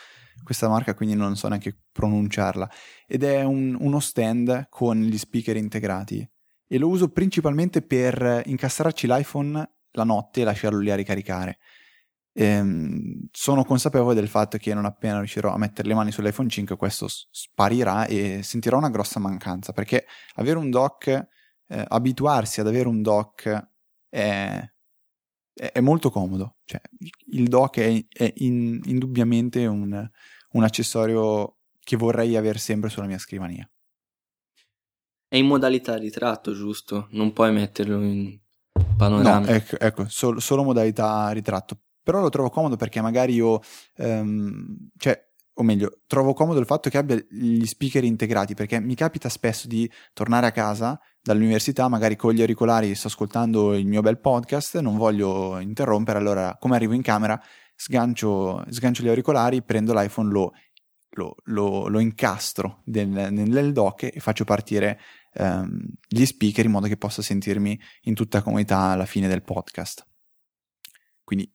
[0.43, 2.71] questa marca, quindi non so neanche pronunciarla.
[3.07, 6.29] Ed è un, uno stand con gli speaker integrati
[6.67, 11.59] e lo uso principalmente per incastrarci l'iPhone la notte e lasciarlo lì a ricaricare.
[12.33, 16.77] Ehm, sono consapevole del fatto che non appena riuscirò a mettere le mani sull'iPhone 5
[16.77, 22.87] questo sparirà e sentirò una grossa mancanza perché avere un dock, eh, abituarsi ad avere
[22.87, 23.69] un dock
[24.09, 24.73] è,
[25.69, 26.57] è molto comodo.
[26.65, 26.81] Cioè,
[27.33, 30.09] il dock è, è in, indubbiamente un,
[30.53, 33.69] un accessorio che vorrei avere sempre sulla mia scrivania.
[35.29, 37.09] È in modalità ritratto, giusto?
[37.11, 38.39] Non puoi metterlo in
[38.97, 39.53] panoramica.
[39.53, 41.79] No, ecco, ecco solo, solo, modalità ritratto.
[42.03, 43.61] Però lo trovo comodo perché magari io,
[43.99, 48.95] um, cioè, o meglio, trovo comodo il fatto che abbia gli speaker integrati perché mi
[48.95, 54.01] capita spesso di tornare a casa dall'università, magari con gli auricolari sto ascoltando il mio
[54.01, 57.41] bel podcast, non voglio interrompere, allora come arrivo in camera
[57.75, 60.53] sgancio, sgancio gli auricolari, prendo l'iPhone, lo
[61.15, 65.01] lo, lo, lo incastro nel, nel dock e faccio partire
[65.33, 70.07] ehm, gli speaker in modo che possa sentirmi in tutta comunità alla fine del podcast.
[71.25, 71.53] Quindi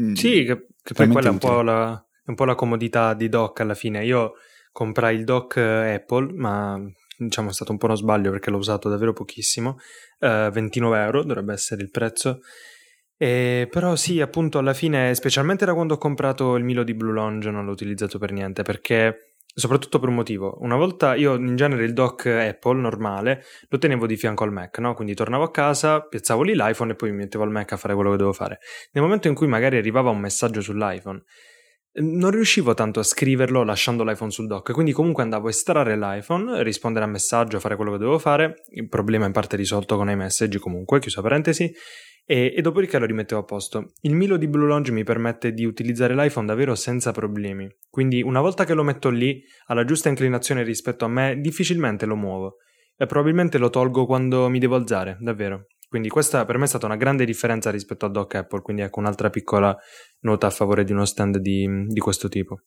[0.00, 3.14] mm, sì, che, che poi quella è un, po la, è un po' la comodità
[3.14, 4.04] di dock alla fine.
[4.04, 4.34] Io
[4.72, 6.80] comprai il dock eh, Apple, ma
[7.16, 9.78] diciamo è stato un po' uno sbaglio perché l'ho usato davvero pochissimo.
[10.20, 12.40] Uh, 29 euro dovrebbe essere il prezzo.
[13.18, 17.12] E, però sì, appunto alla fine, specialmente da quando ho comprato il Milo di Blue
[17.12, 20.58] Lounge, non l'ho utilizzato per niente perché soprattutto per un motivo.
[20.60, 24.78] Una volta io in genere il dock Apple normale lo tenevo di fianco al Mac,
[24.78, 24.92] no?
[24.92, 27.94] Quindi tornavo a casa, piazzavo lì l'iPhone e poi mi mettevo al Mac a fare
[27.94, 28.58] quello che dovevo fare.
[28.92, 31.22] Nel momento in cui magari arrivava un messaggio sull'iPhone,
[31.98, 36.62] non riuscivo tanto a scriverlo lasciando l'iPhone sul dock, quindi comunque andavo a estrarre l'iPhone,
[36.62, 40.58] rispondere a messaggio, fare quello che dovevo fare, il problema in parte risolto con iMessage
[40.58, 41.72] comunque, chiusa parentesi,
[42.28, 43.92] e, e, dopodiché lo rimettevo a posto.
[44.02, 48.40] Il Milo di Blue Lounge mi permette di utilizzare l'iPhone davvero senza problemi, quindi una
[48.40, 52.56] volta che lo metto lì, alla giusta inclinazione rispetto a me, difficilmente lo muovo
[52.98, 55.66] e probabilmente lo tolgo quando mi devo alzare, davvero.
[55.96, 59.00] Quindi questa per me è stata una grande differenza rispetto al dock Apple, quindi ecco
[59.00, 59.74] un'altra piccola
[60.20, 62.60] nota a favore di uno stand di, di questo tipo.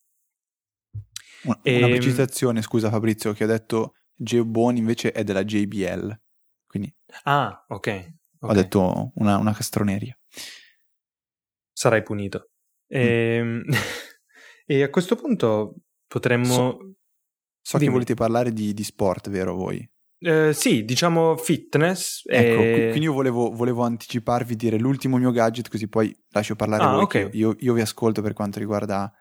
[1.43, 1.77] Una, e...
[1.77, 6.19] una ehm, precisazione, scusa Fabrizio, che ho detto Geobone invece è della JBL.
[6.65, 6.91] Quindi...
[7.25, 7.77] Ah, ok.
[7.77, 8.17] Okay.
[8.39, 10.17] Ho detto una, una, castroneria.
[11.71, 12.49] Sarai punito.
[12.87, 13.55] E, mm.
[13.57, 13.63] Ehm,
[14.65, 15.75] e a questo punto
[16.07, 16.45] potremmo...
[16.47, 16.93] So,
[17.61, 19.87] so che volete parlare di, di, sport, vero voi?
[20.19, 22.23] Eh, sì, diciamo fitness.
[22.25, 22.87] Ecco, e...
[22.89, 27.03] quindi io volevo, volevo, anticiparvi, dire l'ultimo mio gadget, così poi lascio parlare ah, voi.
[27.03, 27.29] Okay.
[27.33, 29.11] Io, io, vi ascolto per quanto riguarda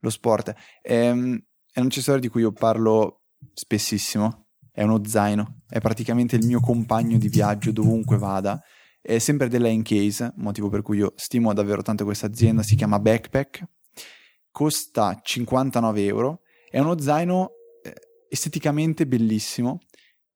[0.00, 0.54] lo sport.
[0.82, 3.22] Ehm, è un accessorio di cui io parlo
[3.54, 8.60] spessissimo è uno zaino, è praticamente il mio compagno di viaggio dovunque vada.
[9.00, 12.98] È sempre della Encase, motivo per cui io stimo davvero tanto questa azienda, si chiama
[12.98, 13.64] Backpack,
[14.50, 17.50] costa 59 euro, è uno zaino
[17.82, 17.92] eh,
[18.28, 19.80] esteticamente bellissimo,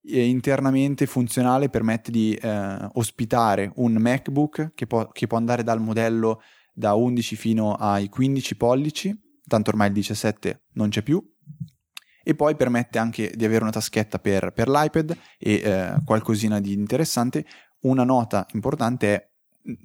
[0.09, 6.43] internamente funzionale, permette di eh, ospitare un MacBook che può, che può andare dal modello
[6.73, 11.23] da 11 fino ai 15 pollici, tanto ormai il 17 non c'è più,
[12.23, 16.73] e poi permette anche di avere una taschetta per, per l'iPad e eh, qualcosina di
[16.73, 17.45] interessante.
[17.83, 19.31] Una nota importante è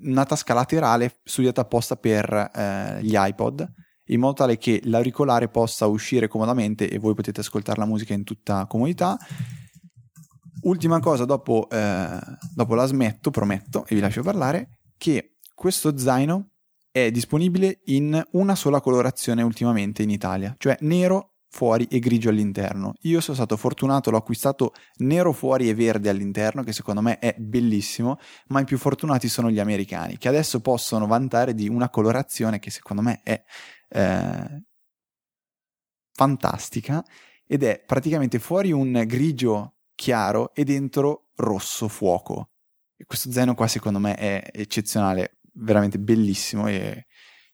[0.04, 3.72] una tasca laterale studiata apposta per eh, gli iPod
[4.06, 8.24] in modo tale che l'auricolare possa uscire comodamente e voi potete ascoltare la musica in
[8.24, 9.18] tutta comodità.
[10.64, 12.20] Ultima cosa, dopo, eh,
[12.54, 16.52] dopo la smetto, prometto, e vi lascio parlare, che questo zaino
[16.92, 22.94] è disponibile in una sola colorazione ultimamente in Italia, cioè nero fuori e grigio all'interno.
[23.02, 27.36] Io sono stato fortunato, l'ho acquistato nero fuori e verde all'interno, che secondo me è
[27.38, 32.60] bellissimo, ma i più fortunati sono gli americani, che adesso possono vantare di una colorazione
[32.60, 33.44] che secondo me è
[33.90, 34.64] eh,
[36.14, 37.04] fantastica
[37.46, 42.54] ed è praticamente fuori un grigio chiaro e dentro rosso fuoco.
[42.98, 47.06] E questo zaino qua secondo me è eccezionale, veramente bellissimo e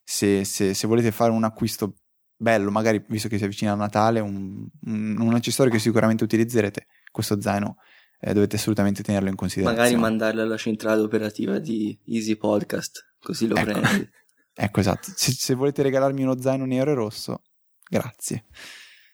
[0.02, 1.98] se, se, se volete fare un acquisto
[2.38, 6.86] bello, magari visto che si avvicina a Natale, un, un, un accessorio che sicuramente utilizzerete,
[7.12, 7.76] questo zaino
[8.22, 9.84] eh, dovete assolutamente tenerlo in considerazione.
[9.84, 13.72] Magari mandarlo alla centrale operativa di Easy Podcast, così lo ecco.
[13.78, 14.10] prendi.
[14.56, 15.12] ecco, esatto.
[15.14, 17.42] Se, se volete regalarmi uno zaino nero e rosso,
[17.90, 18.46] grazie.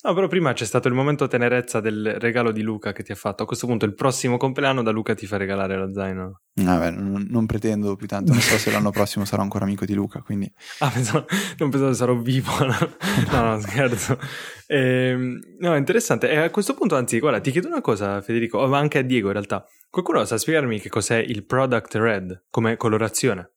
[0.06, 3.16] No, però prima c'è stato il momento tenerezza del regalo di Luca che ti ha
[3.16, 3.44] fatto.
[3.44, 6.42] A questo punto il prossimo compleanno da Luca ti fa regalare lo zaino.
[6.56, 9.94] Vabbè, non, non pretendo più tanto, non so se l'anno prossimo sarò ancora amico di
[9.94, 10.52] Luca, quindi...
[10.80, 11.26] Ah, pensavo,
[11.58, 12.52] non pensavo che sarò vivo,
[13.32, 14.20] no, no, scherzo.
[14.68, 15.16] Eh,
[15.60, 16.30] no, interessante.
[16.30, 19.28] E a questo punto, anzi, guarda, ti chiedo una cosa, Federico, ma anche a Diego
[19.28, 19.66] in realtà.
[19.90, 23.54] Qualcuno sa spiegarmi che cos'è il product red come colorazione?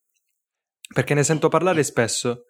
[0.93, 2.45] Perché ne sento parlare spesso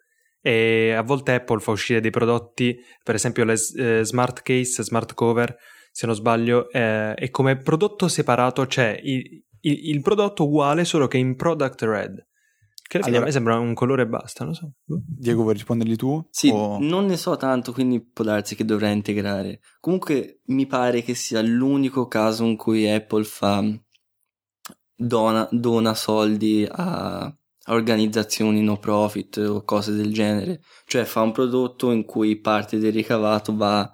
[0.48, 5.12] e a volte Apple fa uscire dei prodotti, per esempio le eh, smart case, smart
[5.12, 5.54] cover,
[5.92, 11.06] se non sbaglio, eh, e come prodotto separato c'è il, il, il, prodotto uguale solo
[11.06, 12.26] che in product red.
[12.82, 14.72] Che allora, a me sembra un colore e basta, non so.
[14.84, 15.02] Boh.
[15.06, 16.26] Diego, vuoi risponderli tu?
[16.30, 16.78] Sì, o...
[16.80, 19.60] non ne so tanto, quindi può darsi che dovrei integrare.
[19.80, 23.62] Comunque mi pare che sia l'unico caso in cui Apple fa
[24.96, 27.30] dona, dona soldi a
[27.68, 32.92] organizzazioni no profit o cose del genere, cioè fa un prodotto in cui parte del
[32.92, 33.92] ricavato va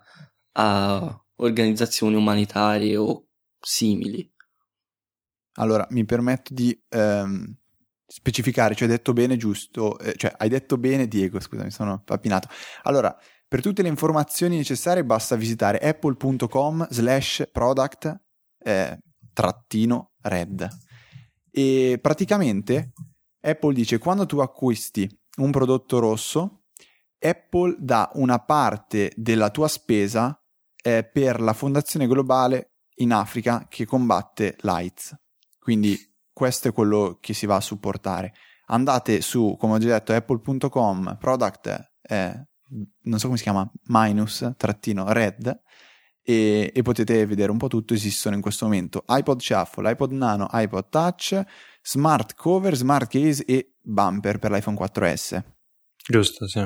[0.53, 3.27] a organizzazioni umanitarie o
[3.61, 4.31] simili.
[5.57, 7.57] Allora, mi permetto di ehm,
[8.07, 12.03] specificare, cioè hai detto bene giusto, eh, cioè hai detto bene Diego, scusa, mi sono
[12.05, 12.49] pappinato.
[12.83, 18.21] Allora, per tutte le informazioni necessarie basta visitare apple.com slash product
[18.59, 18.99] eh,
[19.33, 20.69] trattino red
[21.51, 22.93] e praticamente
[23.45, 26.65] Apple dice quando tu acquisti un prodotto rosso
[27.25, 30.39] Apple dà una parte della tua spesa
[30.83, 35.17] eh, per la fondazione globale in Africa che combatte l'AIDS.
[35.59, 35.99] Quindi
[36.33, 38.35] questo è quello che si va a supportare.
[38.67, 42.47] Andate su, come ho già detto, apple.com, product, eh,
[43.03, 45.63] non so come si chiama, minus, trattino, red,
[46.23, 47.95] e, e, potete vedere un po' tutto.
[47.95, 51.43] Esistono in questo momento iPod Shuffle, iPod Nano, iPod Touch,
[51.85, 55.43] smart cover, smart case e bumper per l'iPhone 4S.
[56.09, 56.65] Giusto, sì.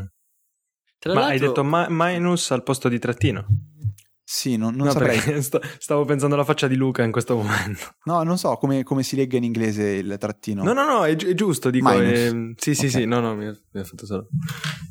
[0.99, 3.47] Tra Ma hai detto ma- minus al posto di trattino?
[4.23, 5.19] Sì, non, non no, saprei.
[5.79, 7.95] stavo pensando alla faccia di Luca in questo momento.
[8.05, 10.63] No, non so come, come si legga in inglese il trattino.
[10.63, 11.91] No, no, no, è, è giusto, dico.
[11.91, 12.29] È...
[12.57, 12.91] Sì, sì, okay.
[12.91, 14.29] sì, no, no, mi ha, mi ha fatto solo.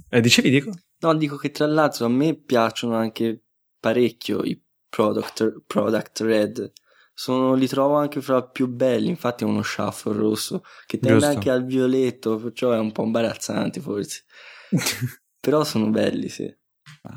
[0.09, 0.71] Eh, dicevi, dico?
[0.99, 3.43] No, dico che tra l'altro a me piacciono anche
[3.79, 4.59] parecchio i
[4.89, 6.71] product, product red.
[7.19, 11.17] Sono, li trovo anche fra i più belli, infatti è uno shuffle rosso che tende
[11.17, 11.33] Giusto.
[11.33, 14.25] anche al violetto, perciò è un po' imbarazzante forse.
[15.41, 16.47] Però sono belli, sì.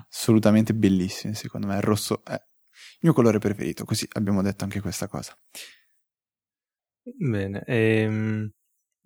[0.09, 4.81] Assolutamente bellissimi, secondo me il rosso è il mio colore preferito, così abbiamo detto anche
[4.81, 5.37] questa cosa.
[7.03, 8.51] Bene, ehm...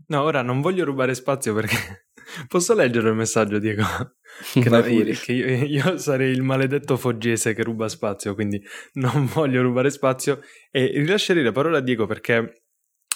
[0.06, 2.06] no, ora non voglio rubare spazio perché
[2.48, 3.84] Posso leggere il messaggio, Diego?
[4.52, 8.60] Che, no, che io, io, sarei il maledetto foggese che ruba spazio, quindi
[8.94, 10.40] non voglio rubare spazio.
[10.72, 12.64] E rilascerei la parola a Diego perché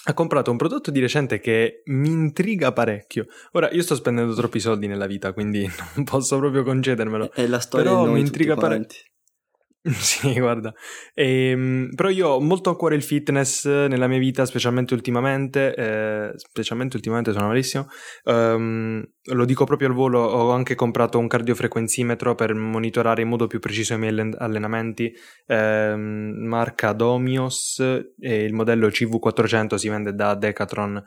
[0.01, 3.25] ha comprato un prodotto di recente che mi intriga parecchio.
[3.51, 7.33] Ora, io sto spendendo troppi soldi nella vita, quindi non posso proprio concedermelo.
[7.33, 9.01] È la storia Però mi intriga parecchio.
[9.99, 10.73] Sì, guarda.
[11.13, 15.73] Ehm, però io ho molto a cuore il fitness nella mia vita, specialmente ultimamente.
[15.73, 17.87] Eh, specialmente ultimamente sono malissimo.
[18.25, 23.47] Um, lo dico proprio al volo, ho anche comprato un cardiofrequenzimetro per monitorare in modo
[23.47, 25.11] più preciso i miei allenamenti.
[25.45, 31.01] Eh, marca Domios e il modello CV400 si vende da Decathlon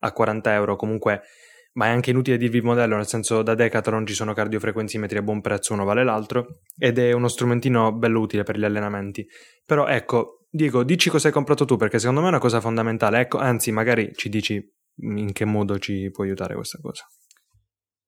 [0.00, 0.76] a 40 euro.
[0.76, 1.22] Comunque
[1.74, 5.22] ma è anche inutile dirvi il modello, nel senso da Decathlon ci sono cardiofrequenzimetri a
[5.22, 9.26] buon prezzo, uno vale l'altro, ed è uno strumentino bello utile per gli allenamenti.
[9.64, 13.20] Però ecco, Diego, dici cosa hai comprato tu, perché secondo me è una cosa fondamentale,
[13.20, 14.62] ecco, anzi magari ci dici
[15.00, 17.04] in che modo ci può aiutare questa cosa.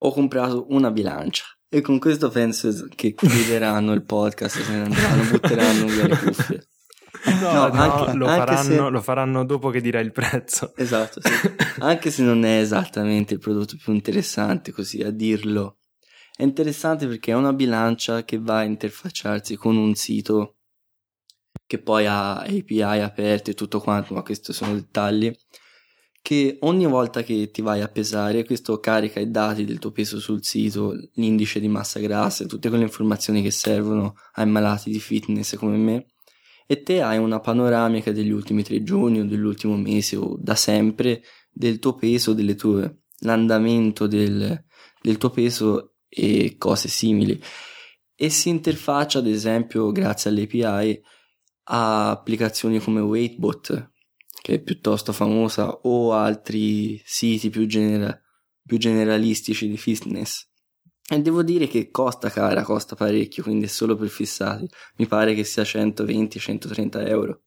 [0.01, 5.31] Ho comprato una bilancia e con questo penso che chiuderanno il podcast, se ne andranno,
[5.31, 6.69] butteranno via le cuffie.
[7.27, 8.91] No, no, anche, lo, faranno, se...
[8.91, 10.73] lo, faranno, dopo che dirà il prezzo.
[10.79, 11.31] Esatto, sì.
[11.81, 15.79] anche se non è esattamente il prodotto più interessante, così a dirlo.
[16.37, 20.57] È interessante perché è una bilancia che va a interfacciarsi con un sito
[21.67, 25.35] che poi ha API aperte e tutto quanto, ma questi sono dettagli.
[26.23, 30.19] Che ogni volta che ti vai a pesare, questo carica i dati del tuo peso
[30.21, 35.57] sul sito, l'indice di massa grassa tutte quelle informazioni che servono ai malati di fitness
[35.57, 36.07] come me
[36.67, 41.23] e te hai una panoramica degli ultimi tre giorni o dell'ultimo mese o da sempre
[41.51, 44.65] del tuo peso, delle tue, l'andamento del,
[45.01, 47.41] del tuo peso e cose simili.
[48.15, 51.03] E si interfaccia ad esempio grazie all'API
[51.69, 53.93] a applicazioni come Weightbot
[54.47, 58.17] che è piuttosto famosa o altri siti più, genera-
[58.65, 60.49] più generalistici di fitness
[61.09, 64.69] e devo dire che costa cara, costa parecchio, quindi è solo per fissati.
[64.97, 67.43] Mi pare che sia 120-130 euro.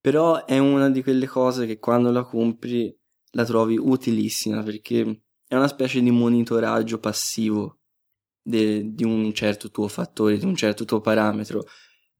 [0.00, 2.92] Però è una di quelle cose che quando la compri
[3.34, 7.78] la trovi utilissima perché è una specie di monitoraggio passivo
[8.42, 11.64] de, di un certo tuo fattore, di un certo tuo parametro.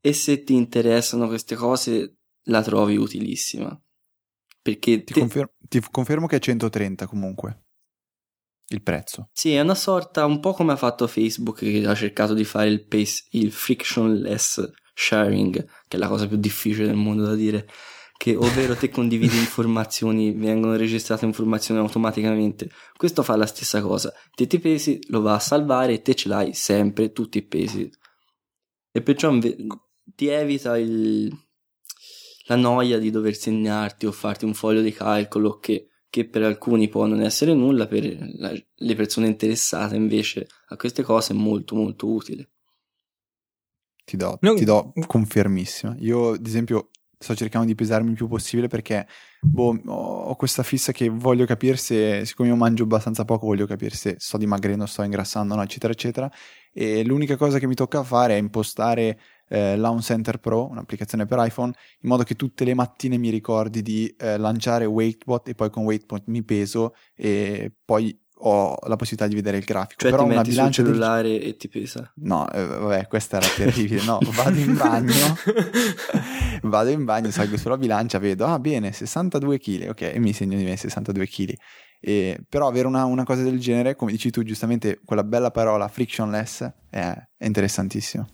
[0.01, 3.77] E se ti interessano queste cose la trovi utilissima.
[4.63, 5.19] Perché ti, te...
[5.19, 7.65] confer- ti confermo che è 130 comunque
[8.75, 9.29] il prezzo.
[9.33, 12.69] Sì, è una sorta un po' come ha fatto Facebook che ha cercato di fare
[12.69, 17.69] il, pace, il frictionless sharing, che è la cosa più difficile del mondo da dire,
[18.17, 22.71] che ovvero te condividi informazioni, vengono registrate informazioni automaticamente.
[22.97, 24.13] Questo fa la stessa cosa.
[24.35, 27.91] Te ti pesi, lo va a salvare e te ce l'hai sempre tutti i pesi.
[28.93, 31.33] E perciò ti evita il,
[32.47, 36.91] la noia di dover segnarti o farti un foglio di calcolo che che per alcuni
[36.91, 41.75] può non essere nulla, per la, le persone interessate invece a queste cose è molto
[41.75, 42.51] molto utile.
[44.05, 44.55] Ti do, non...
[44.55, 45.97] ti do confermissima.
[46.01, 49.07] Io, ad esempio, sto cercando di pesarmi il più possibile perché
[49.41, 53.95] boh, ho questa fissa che voglio capire se, siccome io mangio abbastanza poco, voglio capire
[53.95, 56.31] se sto dimagrendo, sto ingrassando, no, eccetera, eccetera.
[56.75, 59.19] E l'unica cosa che mi tocca fare è impostare
[59.53, 63.83] eh, Lawn Center Pro, un'applicazione per iPhone, in modo che tutte le mattine mi ricordi
[63.83, 69.29] di eh, lanciare Weightbot e poi con Weightbot mi peso e poi ho la possibilità
[69.29, 70.01] di vedere il grafico.
[70.01, 71.49] Cioè Però ti una bilancia sul cellulare del...
[71.49, 72.11] e ti pesa?
[72.17, 74.03] No, eh, vabbè, questa era terribile.
[74.05, 75.37] No, vado in bagno,
[76.63, 80.57] vado in bagno, salgo sulla bilancia, vedo, ah bene, 62 kg, ok, e mi segno
[80.57, 81.55] di me 62 kg.
[82.01, 85.87] E, però avere una, una, cosa del genere, come dici tu giustamente, quella bella parola
[85.89, 88.27] frictionless è, è interessantissimo.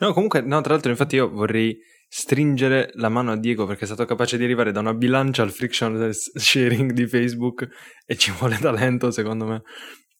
[0.00, 1.78] No, comunque, no, tra l'altro, infatti io vorrei
[2.08, 5.52] stringere la mano a Diego perché è stato capace di arrivare da una bilancia al
[5.52, 7.68] frictionless sharing di Facebook
[8.06, 9.62] e ci vuole talento, secondo me.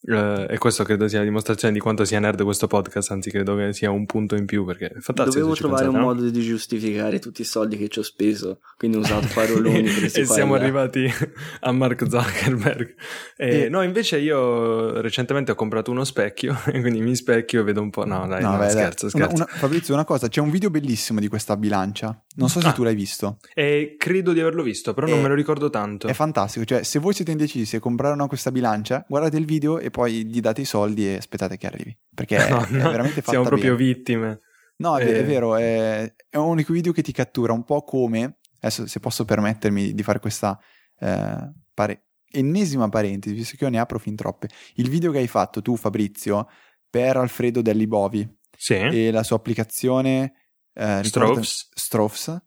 [0.03, 3.55] Uh, e questo credo sia la dimostrazione di quanto sia nerd questo podcast, anzi credo
[3.55, 5.37] che sia un punto in più perché è fantastico.
[5.37, 6.13] Dovevo trovare pensate, un no?
[6.13, 10.25] modo di giustificare tutti i soldi che ci ho speso, quindi ho usato paroloni E
[10.25, 11.07] siamo arrivati
[11.59, 12.95] a Mark Zuckerberg.
[13.37, 13.69] E, e...
[13.69, 17.91] No, invece io recentemente ho comprato uno specchio e quindi mi specchio e vedo un
[17.91, 18.03] po'...
[18.03, 19.21] No, dai, no, no beh, scherzo, dai.
[19.21, 19.35] scherzo.
[19.35, 22.69] Una, una, Fabrizio, una cosa, c'è un video bellissimo di questa bilancia, non so se
[22.69, 23.37] ah, tu l'hai visto.
[23.53, 25.11] E credo di averlo visto, però e...
[25.11, 26.07] non me lo ricordo tanto.
[26.07, 29.45] È fantastico, cioè se voi siete indecisi se comprare o no questa bilancia, guardate il
[29.45, 31.95] video e poi gli date i soldi e aspettate che arrivi.
[32.13, 33.93] Perché no, è, no, è veramente fatta Siamo proprio bene.
[33.93, 34.39] vittime.
[34.77, 35.19] No, è, eh.
[35.19, 38.99] è vero, è, è, un unico video che ti cattura un po' come, adesso se
[38.99, 40.59] posso permettermi di fare questa
[40.97, 45.27] eh, pare, ennesima parentesi, visto che io ne apro fin troppe, il video che hai
[45.27, 46.47] fatto tu Fabrizio
[46.89, 48.27] per Alfredo Delli Bovi
[48.57, 48.73] sì.
[48.73, 50.33] e la sua applicazione
[50.73, 51.69] eh, Strophs.
[51.75, 52.41] Strophs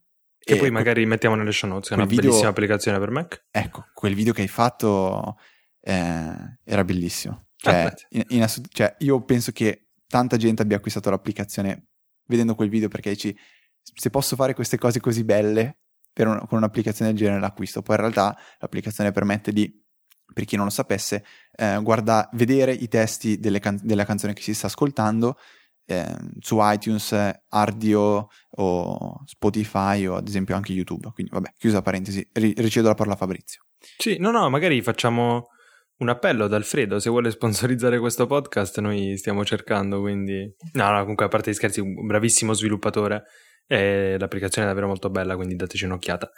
[0.45, 3.47] che poi magari mettiamo nelle show notes, è una video, bellissima applicazione per Mac.
[3.51, 5.38] Ecco, quel video che hai fatto
[5.85, 7.49] eh, era bellissimo.
[7.57, 11.89] Cioè, ah, in, in assolut- cioè, io penso che tanta gente abbia acquistato l'applicazione
[12.26, 13.37] vedendo quel video perché dici
[13.82, 15.78] se posso fare queste cose così belle
[16.16, 17.82] un, con un'applicazione del genere l'acquisto.
[17.82, 19.70] Poi in realtà l'applicazione permette di,
[20.32, 21.24] per chi non lo sapesse,
[21.57, 25.39] eh, guarda, vedere i testi delle can- della canzone che si sta ascoltando
[25.87, 27.14] eh, su iTunes,
[27.49, 31.11] Ardio o Spotify o ad esempio anche YouTube.
[31.12, 33.64] Quindi vabbè, chiusa parentesi, ri- ricevo la parola a Fabrizio.
[33.99, 35.49] Sì, no, no, magari facciamo
[35.97, 40.53] un appello ad Alfredo, se vuole sponsorizzare questo podcast noi stiamo cercando, quindi...
[40.72, 43.24] No, no, comunque a parte gli scherzi, un bravissimo sviluppatore
[43.66, 46.30] e l'applicazione è davvero molto bella, quindi dateci un'occhiata.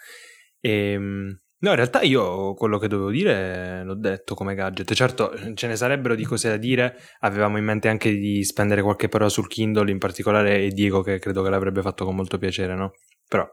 [0.61, 4.93] E, ehm, no, in realtà io quello che dovevo dire l'ho detto come gadget.
[4.93, 9.09] Certo, ce ne sarebbero di cose da dire, avevamo in mente anche di spendere qualche
[9.09, 12.75] parola sul Kindle, in particolare e Diego che credo che l'avrebbe fatto con molto piacere,
[12.75, 12.93] no?
[13.27, 13.47] Però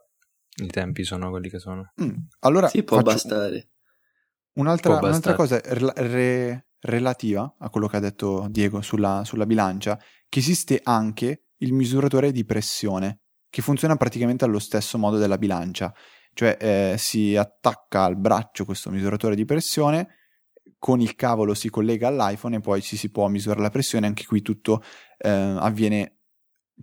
[0.62, 1.93] i tempi sono quelli che sono.
[2.01, 3.12] Mm, allora, sì, può faccio...
[3.12, 3.70] bastare.
[4.56, 9.99] Un'altra, un'altra cosa re, re, relativa a quello che ha detto Diego sulla, sulla bilancia,
[10.30, 15.93] che esiste anche il misuratore di pressione, che funziona praticamente allo stesso modo della bilancia,
[16.34, 20.18] cioè eh, si attacca al braccio questo misuratore di pressione,
[20.78, 24.26] con il cavolo si collega all'iPhone e poi ci si può misurare la pressione, anche
[24.26, 24.84] qui tutto
[25.18, 26.22] eh, avviene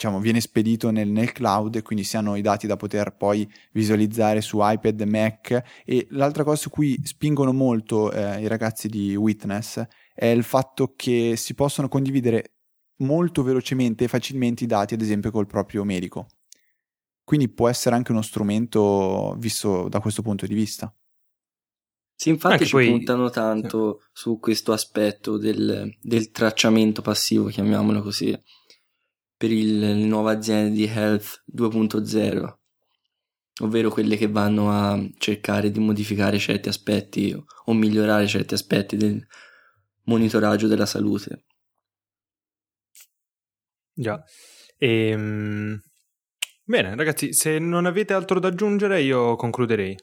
[0.01, 3.47] diciamo, viene spedito nel, nel, cloud e quindi si hanno i dati da poter poi
[3.73, 5.63] visualizzare su iPad, Mac.
[5.85, 9.85] E l'altra cosa su cui spingono molto eh, i ragazzi di Witness
[10.15, 12.55] è il fatto che si possono condividere
[13.01, 16.29] molto velocemente e facilmente i dati ad esempio col proprio medico.
[17.23, 20.93] Quindi può essere anche uno strumento visto da questo punto di vista.
[22.15, 22.89] Sì, infatti anche ci poi...
[22.89, 28.39] puntano tanto su questo aspetto del, del tracciamento passivo, chiamiamolo così
[29.41, 32.55] per il, le nuove aziende di health 2.0,
[33.63, 37.35] ovvero quelle che vanno a cercare di modificare certi aspetti
[37.65, 39.27] o migliorare certi aspetti del
[40.05, 41.47] monitoraggio della salute.
[43.95, 44.23] Già.
[44.77, 45.81] E, um,
[46.63, 49.97] bene, ragazzi, se non avete altro da aggiungere, io concluderei.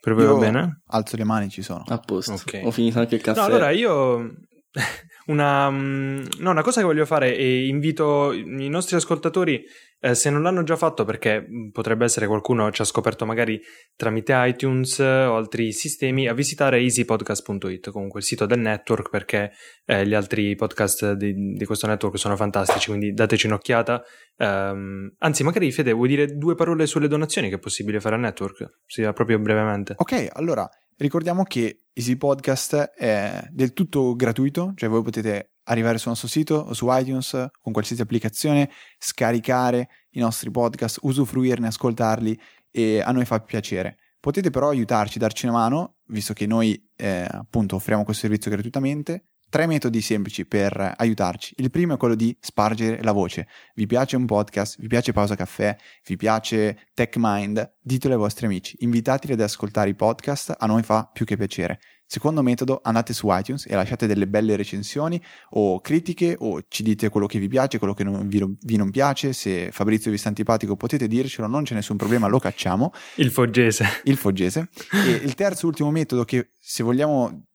[0.00, 0.82] Per voi va bene?
[0.86, 1.84] Alzo le mani, ci sono.
[1.86, 2.32] A posto.
[2.32, 2.64] Okay.
[2.64, 3.38] Ho finito anche il caffè.
[3.38, 4.48] No, allora io
[5.26, 9.64] una, mm, no, una, cosa che voglio fare e invito i nostri ascoltatori,
[10.04, 13.60] eh, se non l'hanno già fatto, perché mm, potrebbe essere qualcuno ci ha scoperto magari
[13.94, 19.52] tramite iTunes o altri sistemi, a visitare easypodcast.it, comunque il sito del network, perché
[19.84, 24.02] eh, gli altri podcast di, di, questo network sono fantastici, quindi dateci un'occhiata.
[24.38, 28.22] Um, anzi, magari Fede, vuoi dire due parole sulle donazioni che è possibile fare al
[28.22, 28.80] network?
[28.84, 29.94] Sì, proprio brevemente.
[29.96, 30.68] Ok, allora
[31.02, 36.54] Ricordiamo che Easy Podcast è del tutto gratuito, cioè voi potete arrivare sul nostro sito
[36.56, 42.38] o su iTunes con qualsiasi applicazione, scaricare i nostri podcast, usufruirne, ascoltarli
[42.70, 43.96] e a noi fa piacere.
[44.18, 49.24] Potete però aiutarci, darci una mano, visto che noi eh, appunto offriamo questo servizio gratuitamente,
[49.52, 51.54] tre metodi semplici per aiutarci.
[51.58, 53.48] Il primo è quello di spargere la voce.
[53.74, 54.80] Vi piace un podcast?
[54.80, 55.76] Vi piace Pausa Caffè?
[56.06, 57.74] Vi piace TechMind?
[57.82, 58.76] Ditelo ai vostri amici.
[58.80, 61.80] Invitateli ad ascoltare i podcast, a noi fa più che piacere.
[62.12, 65.18] Secondo metodo, andate su iTunes e lasciate delle belle recensioni
[65.52, 68.90] o critiche o ci dite quello che vi piace, quello che non vi, vi, non
[68.90, 69.32] piace.
[69.32, 72.92] Se Fabrizio vi sta antipatico potete dircelo, non c'è nessun problema, lo cacciamo.
[73.14, 73.86] Il foggese.
[74.04, 74.68] Il foggese.
[75.06, 77.46] e il terzo ultimo metodo che se vogliamo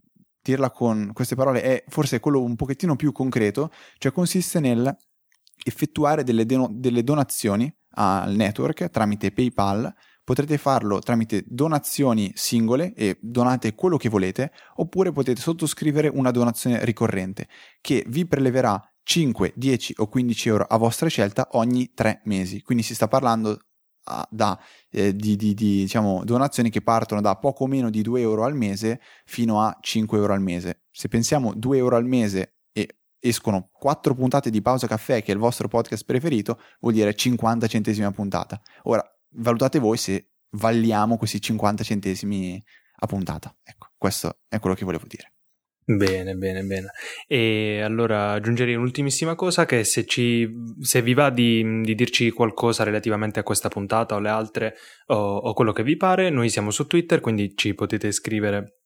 [0.42, 4.98] dirla con queste parole è forse quello un pochettino più concreto, cioè consiste nel
[5.64, 9.94] effettuare delle, deno- delle donazioni al network tramite PayPal
[10.28, 16.84] potrete farlo tramite donazioni singole e donate quello che volete, oppure potete sottoscrivere una donazione
[16.84, 17.48] ricorrente
[17.80, 22.62] che vi preleverà 5, 10 o 15 euro a vostra scelta ogni tre mesi.
[22.62, 23.58] Quindi si sta parlando
[24.04, 24.60] ah, da,
[24.90, 28.54] eh, di, di, di diciamo, donazioni che partono da poco meno di 2 euro al
[28.54, 30.82] mese fino a 5 euro al mese.
[30.92, 32.56] Se pensiamo 2 euro al mese
[33.20, 37.68] escono 4 puntate di Pausa Caffè, che è il vostro podcast preferito, vuol dire 50
[37.68, 38.62] centesimi a puntata.
[38.84, 39.04] Ora,
[39.36, 42.64] valutate voi se valliamo questi 50 centesimi
[43.00, 43.56] a puntata.
[43.64, 45.34] Ecco, questo è quello che volevo dire.
[45.90, 46.92] Bene, bene, bene.
[47.28, 50.46] E allora aggiungerei un'ultimissima cosa che se, ci,
[50.82, 54.76] se vi va di, di, dirci qualcosa relativamente a questa puntata o le altre
[55.06, 58.80] o, o quello che vi pare, noi siamo su Twitter, quindi ci potete scrivere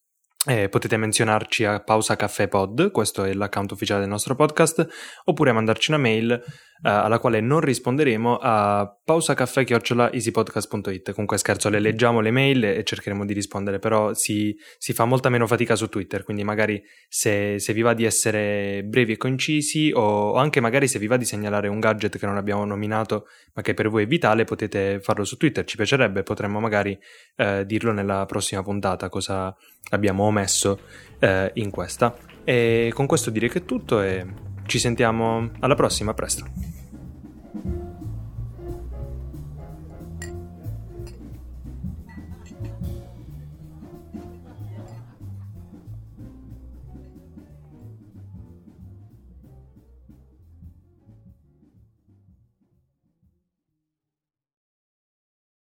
[0.46, 4.88] eh, potete menzionarci a Pausa Caffè Pod, questo è l'account ufficiale del nostro podcast,
[5.26, 6.44] oppure mandarci una mail
[6.84, 11.12] eh, alla quale non risponderemo a pausacaffè-easypodcast.it.
[11.12, 15.30] Comunque scherzo, le leggiamo le mail e cercheremo di rispondere, però si, si fa molta
[15.30, 19.92] meno fatica su Twitter, quindi magari se, se, vi va di essere brevi e concisi
[19.94, 23.62] o, anche magari se vi va di segnalare un gadget che non abbiamo nominato ma
[23.62, 26.98] che per voi è vitale, potete farlo su Twitter, ci piacerebbe, potremmo magari
[27.36, 29.56] eh, dirlo nella prossima puntata, cosa
[29.89, 30.80] abbiamo messo
[31.20, 32.16] eh, in questa.
[32.44, 34.26] E con questo direi che è tutto e
[34.66, 36.46] ci sentiamo alla prossima, presto.